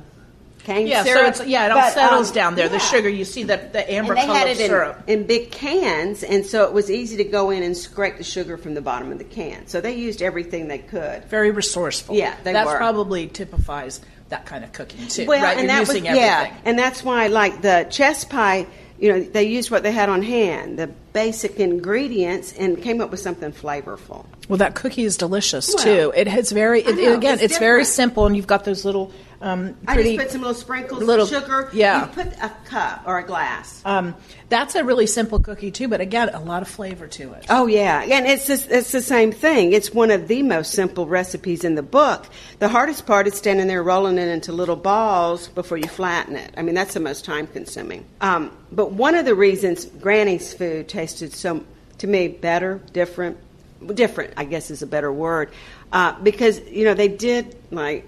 cane 0.60 0.86
Yeah, 0.86 1.04
syrup. 1.04 1.36
so 1.36 1.42
it's 1.44 1.50
yeah, 1.50 1.66
it 1.66 1.72
all 1.72 1.80
but, 1.80 1.94
settles 1.94 2.30
um, 2.30 2.36
down 2.36 2.56
there. 2.56 2.70
The 2.70 2.80
sugar, 2.80 3.10
you 3.10 3.26
see 3.26 3.44
the 3.44 3.58
the 3.58 3.90
amber 3.92 4.14
And 4.14 4.22
they 4.22 4.26
color 4.28 4.38
had 4.40 4.48
it 4.50 4.60
in, 4.60 4.68
syrup. 4.68 5.04
in 5.08 5.26
big 5.26 5.50
cans, 5.50 6.24
and 6.24 6.46
so 6.46 6.66
it 6.66 6.74
was 6.74 6.92
easy 6.92 7.18
to 7.18 7.24
go 7.24 7.50
in 7.50 7.64
and 7.64 7.76
scrape 7.76 8.18
the 8.18 8.24
sugar 8.24 8.58
from 8.58 8.74
the 8.74 8.82
bottom 8.82 9.12
of 9.12 9.18
the 9.18 9.24
can. 9.24 9.66
So 9.68 9.82
they 9.82 9.96
used 9.96 10.22
everything 10.22 10.68
they 10.68 10.80
could. 10.80 11.26
Very 11.26 11.52
resourceful. 11.52 12.16
Yeah, 12.16 12.36
they 12.44 12.54
That's 12.54 12.70
were. 12.70 12.78
probably 12.78 13.28
typifies 13.28 14.02
that 14.30 14.46
kind 14.46 14.64
of 14.64 14.72
cooking 14.74 15.08
too. 15.08 15.26
Well, 15.26 15.42
right? 15.42 15.52
and 15.58 15.62
You're 15.62 15.68
that 15.68 15.80
using 15.80 16.04
was 16.04 16.10
everything. 16.10 16.16
yeah, 16.28 16.58
and 16.66 16.78
that's 16.78 17.04
why 17.04 17.28
like 17.28 17.62
the 17.62 17.88
chess 17.90 18.26
pie, 18.26 18.68
you 19.00 19.12
know, 19.12 19.22
they 19.22 19.44
used 19.44 19.72
what 19.72 19.84
they 19.84 19.92
had 19.92 20.10
on 20.10 20.22
hand, 20.22 20.78
the 20.80 20.88
basic 21.14 21.60
ingredients, 21.60 22.54
and 22.54 22.82
came 22.82 23.00
up 23.02 23.12
with 23.12 23.20
something 23.20 23.52
flavorful. 23.52 24.26
Well, 24.50 24.58
that 24.58 24.76
cookie 24.76 25.04
is 25.04 25.18
delicious 25.18 25.74
Well, 25.76 25.84
too. 25.84 26.14
It 26.16 26.28
has 26.28 26.52
very 26.52 26.82
it, 26.82 26.96
know, 26.96 27.16
again. 27.18 27.36
it's 27.36 27.44
It's, 27.44 27.58
very 27.58 27.86
simple, 27.86 28.26
and 28.26 28.36
you've 28.36 28.48
got 28.48 28.66
those 28.66 28.86
little 28.86 29.12
um, 29.42 29.76
I 29.88 30.02
just 30.02 30.18
put 30.18 30.32
some 30.32 30.42
little 30.42 30.56
sprinkles 30.56 31.04
little- 31.04 31.26
of 31.26 31.30
sugar. 31.30 31.70
yeah. 31.74 32.08
you 32.08 32.14
put 32.14 32.28
a 32.42 32.52
cup 32.66 33.04
or 33.06 33.20
a 33.20 33.24
glass. 33.24 33.82
um, 33.86 34.16
that's 34.50 34.76
a 34.76 34.84
really 34.84 35.08
simple 35.08 35.40
cookie 35.40 35.72
too, 35.72 35.88
but 35.88 36.02
again, 36.02 36.30
a 36.30 36.40
lot 36.40 36.62
of 36.62 36.68
flavor 36.68 37.08
to 37.08 37.34
it. 37.34 37.46
Oh 37.50 37.68
yeah, 37.68 38.02
and 38.02 38.26
it's 38.26 38.48
just, 38.48 38.70
it's 38.72 38.92
the 38.92 39.02
same 39.02 39.32
thing. 39.32 39.74
It's 39.74 39.94
one 39.94 40.10
of 40.10 40.28
the 40.28 40.42
most 40.42 40.72
simple 40.72 41.06
recipes 41.06 41.64
in 41.64 41.76
the 41.76 41.84
book. 41.84 42.26
The 42.60 42.70
hardest 42.70 43.06
part 43.06 43.28
is 43.28 43.36
standing 43.36 43.68
there 43.68 43.84
rolling 43.84 44.18
it 44.18 44.28
into 44.28 44.54
little 44.54 44.76
balls 44.76 45.50
before 45.50 45.78
you 45.78 45.88
flatten 45.88 46.36
it. 46.36 46.54
I 46.58 46.62
mean, 46.62 46.76
that's 46.76 46.94
the 46.94 47.00
most 47.00 47.26
time 47.26 47.48
consuming. 47.48 48.06
Um, 48.22 48.52
but 48.72 48.92
one 48.92 49.16
of 49.16 49.26
the 49.26 49.36
reasons 49.36 49.86
Granny's 49.86 50.54
food 50.54 50.88
tasted 50.88 51.34
so 51.34 51.64
to 52.00 52.08
me 52.08 52.28
better, 52.28 52.80
different, 52.94 53.38
different, 53.94 54.34
I 54.38 54.46
guess 54.46 54.72
is 54.72 54.82
a 54.82 54.88
better 54.88 55.12
word, 55.12 55.52
uh, 55.92 56.20
because 56.22 56.62
you 56.70 56.86
know 56.86 56.94
they 56.94 57.08
did 57.08 57.56
like 57.72 58.08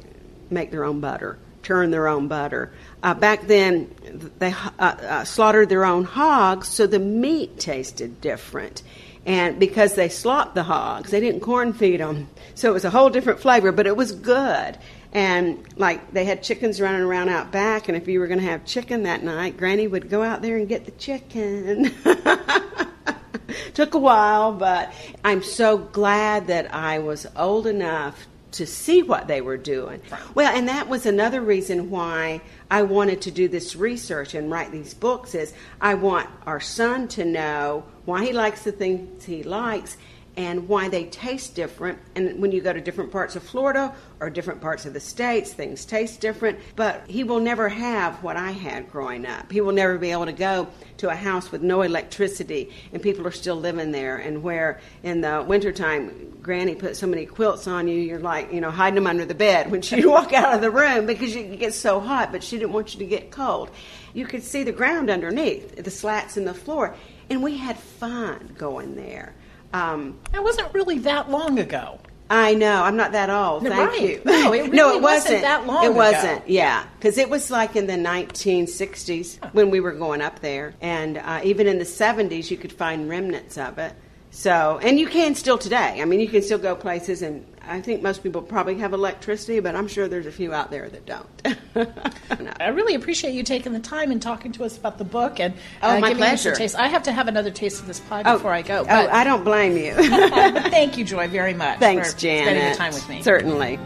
make 0.50 0.72
their 0.72 0.84
own 0.84 1.00
butter, 1.00 1.38
churn 1.64 1.92
their 1.92 2.08
own 2.08 2.28
butter. 2.28 2.72
Uh, 3.04 3.14
back 3.14 3.48
then, 3.48 3.94
they 4.40 4.54
uh, 4.54 4.70
uh, 4.80 5.24
slaughtered 5.24 5.70
their 5.70 5.86
own 5.86 6.04
hogs, 6.04 6.68
so 6.68 6.88
the 6.88 7.00
meat 7.00 7.60
tasted 7.60 8.22
different. 8.22 8.84
And 9.26 9.60
because 9.60 9.96
they 9.96 10.10
slopped 10.10 10.56
the 10.56 10.64
hogs, 10.64 11.12
they 11.12 11.20
didn't 11.20 11.42
corn 11.42 11.74
feed 11.74 12.00
them, 12.00 12.30
so 12.56 12.70
it 12.70 12.74
was 12.74 12.86
a 12.86 12.90
whole 12.90 13.10
different 13.10 13.40
flavor. 13.40 13.72
But 13.72 13.86
it 13.86 13.96
was 13.96 14.12
good. 14.12 14.78
And 15.12 15.64
like 15.76 16.14
they 16.14 16.26
had 16.26 16.44
chickens 16.44 16.80
running 16.80 17.02
around 17.02 17.30
out 17.30 17.52
back, 17.52 17.90
and 17.90 17.98
if 17.98 18.08
you 18.08 18.20
were 18.20 18.28
going 18.28 18.40
to 18.40 18.46
have 18.46 18.66
chicken 18.66 19.04
that 19.04 19.24
night, 19.24 19.58
Granny 19.58 19.88
would 19.88 20.10
go 20.10 20.22
out 20.24 20.42
there 20.42 20.58
and 20.58 20.68
get 20.68 20.86
the 20.86 20.92
chicken. 20.92 21.92
Took 23.74 23.94
a 23.94 24.00
while, 24.00 24.54
but 24.54 24.94
I'm 25.24 25.42
so 25.42 25.78
glad 25.78 26.48
that 26.48 26.74
I 26.74 27.00
was 27.00 27.26
old 27.36 27.68
enough 27.68 28.28
to 28.52 28.66
see 28.66 29.04
what 29.04 29.28
they 29.28 29.42
were 29.42 29.58
doing. 29.58 30.02
Well, 30.36 30.56
and 30.56 30.68
that 30.68 30.88
was 30.88 31.06
another 31.06 31.42
reason 31.42 31.90
why 31.90 32.42
I 32.72 32.84
wanted 32.84 33.22
to 33.22 33.32
do 33.32 33.48
this 33.48 33.76
research 33.76 34.34
and 34.34 34.52
write 34.52 34.72
these 34.72 34.94
books 34.94 35.36
is 35.36 35.54
I 35.82 35.96
want 35.96 36.30
our 36.46 36.60
son 36.60 37.08
to 37.10 37.26
know 37.26 37.84
why 38.06 38.26
he 38.26 38.34
likes 38.34 38.64
the 38.64 38.72
things 38.72 39.26
he 39.26 39.44
likes 39.44 39.98
and 40.39 40.69
why 40.69 40.88
they 40.88 41.04
taste 41.04 41.54
different. 41.54 41.99
And 42.15 42.41
when 42.41 42.54
you 42.54 42.62
go 42.62 42.71
to 42.71 42.80
different 42.80 43.12
parts 43.12 43.36
of 43.36 43.43
Florida 43.43 43.93
or 44.21 44.30
different 44.30 44.62
parts 44.62 44.86
of 44.86 44.93
the 44.93 44.99
states, 45.02 45.52
things 45.52 45.84
taste 45.84 46.21
different. 46.21 46.58
But 46.78 47.04
he 47.10 47.25
will 47.25 47.41
never 47.41 47.67
have 47.67 48.23
what 48.23 48.38
I 48.38 48.52
had 48.52 48.89
growing 48.89 49.25
up. 49.25 49.52
He 49.52 49.60
will 49.60 49.73
never 49.73 49.97
be 49.97 50.12
able 50.12 50.28
to 50.28 50.32
go 50.32 50.69
to 50.99 51.10
a 51.10 51.15
house 51.15 51.52
with 51.52 51.62
no 51.62 51.82
electricity 51.82 52.71
and 52.93 53.02
people 53.02 53.28
are 53.28 53.32
still 53.32 53.58
living 53.58 53.91
there, 53.91 54.15
and 54.15 54.41
where 54.41 54.80
in 55.04 55.19
the 55.19 55.43
wintertime, 55.45 56.38
Granny 56.41 56.73
put 56.73 56.95
so 56.95 57.06
many 57.06 57.25
quilts 57.25 57.67
on 57.67 57.89
you, 57.89 57.99
you're 57.99 58.19
like, 58.19 58.54
you 58.54 58.62
know, 58.62 58.71
hiding 58.71 58.95
them 58.95 59.08
under 59.08 59.25
the 59.25 59.36
bed 59.36 59.69
when 59.69 59.82
she 59.82 60.06
walk 60.06 60.32
out 60.32 60.54
of 60.54 60.62
the 60.62 60.71
room 60.71 61.06
because 61.06 61.36
you 61.36 61.43
get 61.58 61.73
so 61.73 61.99
hot, 61.99 62.32
but 62.32 62.45
she 62.45 62.58
didn't 62.58 62.71
want 62.71 62.93
you 62.93 62.99
to 62.99 63.06
get 63.06 63.30
cold. 63.30 63.69
You 64.13 64.25
could 64.25 64.43
see 64.43 64.63
the 64.63 64.71
ground 64.71 65.10
underneath, 65.10 65.84
the 65.84 65.91
slats 65.91 66.38
in 66.38 66.45
the 66.45 66.54
floor, 66.54 66.95
and 67.30 67.43
we 67.43 67.58
had 67.58 67.78
fun 67.78 68.56
going 68.58 68.95
there. 68.95 69.34
Um, 69.73 70.17
It 70.34 70.43
wasn't 70.43 70.73
really 70.73 70.99
that 70.99 71.29
long 71.29 71.60
ago. 71.60 71.99
I 72.32 72.53
know. 72.53 72.84
I'm 72.84 72.95
not 72.95 73.12
that 73.13 73.29
old. 73.32 73.63
No, 73.63 73.71
Thank 73.71 73.89
right. 73.91 74.01
you. 74.01 74.21
No, 74.23 74.53
it 74.53 74.69
really 74.71 74.99
wasn't 74.99 75.41
that 75.41 75.65
long 75.65 75.84
It 75.84 75.88
ago. 75.89 75.97
wasn't. 75.97 76.47
Yeah, 76.47 76.84
because 76.99 77.17
it 77.17 77.27
was 77.29 77.49
like 77.49 77.75
in 77.75 77.88
the 77.88 77.93
1960s 77.97 79.39
when 79.53 79.69
we 79.71 79.79
were 79.79 79.93
going 79.93 80.21
up 80.21 80.39
there, 80.39 80.75
and 80.82 81.17
uh, 81.17 81.41
even 81.43 81.67
in 81.67 81.79
the 81.79 81.86
70s, 81.86 82.51
you 82.51 82.58
could 82.58 82.71
find 82.71 83.10
remnants 83.10 83.58
of 83.58 83.77
it. 83.79 83.93
So, 84.32 84.79
and 84.84 84.99
you 84.99 85.08
can 85.08 85.34
still 85.34 85.58
today. 85.58 85.99
I 86.01 86.05
mean, 86.05 86.19
you 86.19 86.27
can 86.27 86.43
still 86.43 86.60
go 86.60 86.75
places, 86.75 87.23
and 87.23 87.45
I 87.71 87.82
think 87.82 88.01
most 88.01 88.23
people 88.23 88.41
probably 88.41 88.75
have 88.79 88.93
electricity, 88.93 89.60
but 89.60 89.75
I'm 89.75 89.88
sure 89.88 90.08
there's 90.08 90.25
a 90.25 90.32
few 90.32 90.51
out 90.53 90.71
there 90.71 90.89
that 90.89 91.05
don't. 91.05 91.27
No. 92.39 92.51
I 92.60 92.67
really 92.69 92.95
appreciate 92.95 93.34
you 93.34 93.43
taking 93.43 93.73
the 93.73 93.79
time 93.79 94.12
and 94.12 94.21
talking 94.21 94.51
to 94.53 94.63
us 94.63 94.77
about 94.77 94.97
the 94.97 95.03
book 95.03 95.39
and 95.39 95.53
Oh, 95.82 95.97
uh, 95.97 95.99
my 95.99 96.10
giving 96.10 96.23
us 96.23 96.41
a 96.41 96.43
pleasure. 96.49 96.55
taste. 96.55 96.75
I 96.75 96.88
have 96.88 97.03
to 97.03 97.12
have 97.12 97.27
another 97.27 97.51
taste 97.51 97.79
of 97.82 97.88
this 97.88 97.99
pie 98.01 98.21
Oh, 98.25 98.34
before 98.38 98.53
I 98.53 98.62
go. 98.62 98.86
Oh, 98.88 99.08
I 99.12 99.23
don't 99.23 99.43
blame 99.43 99.75
you. 99.77 99.93
but 99.95 100.63
thank 100.71 100.97
you, 100.97 101.03
Joy, 101.05 101.27
very 101.27 101.53
much. 101.53 101.79
Thanks, 101.79 102.13
for 102.13 102.19
Janet. 102.19 102.43
Spending 102.45 102.69
the 102.71 102.75
time 102.77 102.93
with 102.93 103.10
me. 103.10 103.21
Certainly. 103.23 103.77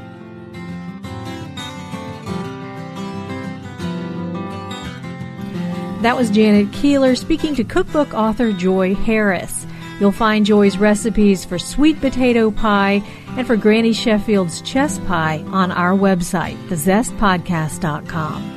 That 6.01 6.17
was 6.17 6.29
Janet 6.29 6.73
Keeler 6.73 7.15
speaking 7.15 7.55
to 7.55 7.63
cookbook 7.63 8.13
author 8.13 8.51
Joy 8.51 8.93
Harris. 8.93 9.62
You'll 9.99 10.11
find 10.11 10.45
Joy's 10.45 10.77
recipes 10.77 11.45
for 11.45 11.59
sweet 11.59 11.99
potato 12.01 12.51
pie 12.51 13.03
and 13.37 13.47
for 13.47 13.55
Granny 13.55 13.93
Sheffield's 13.93 14.61
chess 14.61 14.99
pie 14.99 15.43
on 15.47 15.71
our 15.71 15.93
website, 15.93 16.57
thezestpodcast.com. 16.67 18.53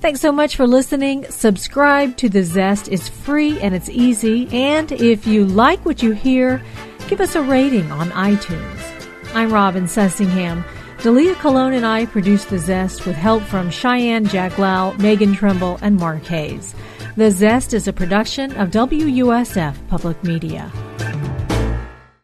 Thanks 0.00 0.20
so 0.20 0.32
much 0.32 0.56
for 0.56 0.66
listening. 0.66 1.26
Subscribe 1.28 2.16
to 2.16 2.30
The 2.30 2.42
Zest. 2.42 2.88
It's 2.88 3.08
free 3.08 3.60
and 3.60 3.74
it's 3.74 3.90
easy. 3.90 4.48
And 4.50 4.90
if 4.90 5.26
you 5.26 5.44
like 5.44 5.84
what 5.84 6.02
you 6.02 6.12
hear, 6.12 6.62
give 7.08 7.20
us 7.20 7.34
a 7.34 7.42
rating 7.42 7.92
on 7.92 8.08
iTunes. 8.12 9.34
I'm 9.34 9.52
Robin 9.52 9.84
Sussingham. 9.84 10.64
Dalia 11.00 11.34
Colon 11.34 11.74
and 11.74 11.84
I 11.84 12.06
produce 12.06 12.46
The 12.46 12.58
Zest 12.58 13.06
with 13.06 13.16
help 13.16 13.42
from 13.42 13.70
Cheyenne 13.70 14.26
Jaglow, 14.26 14.98
Megan 14.98 15.34
Trimble, 15.34 15.78
and 15.82 15.96
Mark 15.96 16.24
Hayes. 16.24 16.74
The 17.20 17.30
Zest 17.30 17.74
is 17.74 17.86
a 17.86 17.92
production 17.92 18.50
of 18.56 18.70
WUSF 18.70 19.76
Public 19.88 20.24
Media. 20.24 20.72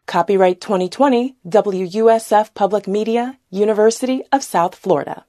Copyright 0.07 0.59
2020, 0.59 1.35
WUSF 1.45 2.55
Public 2.55 2.87
Media, 2.87 3.37
University 3.51 4.23
of 4.31 4.43
South 4.43 4.73
Florida. 4.73 5.23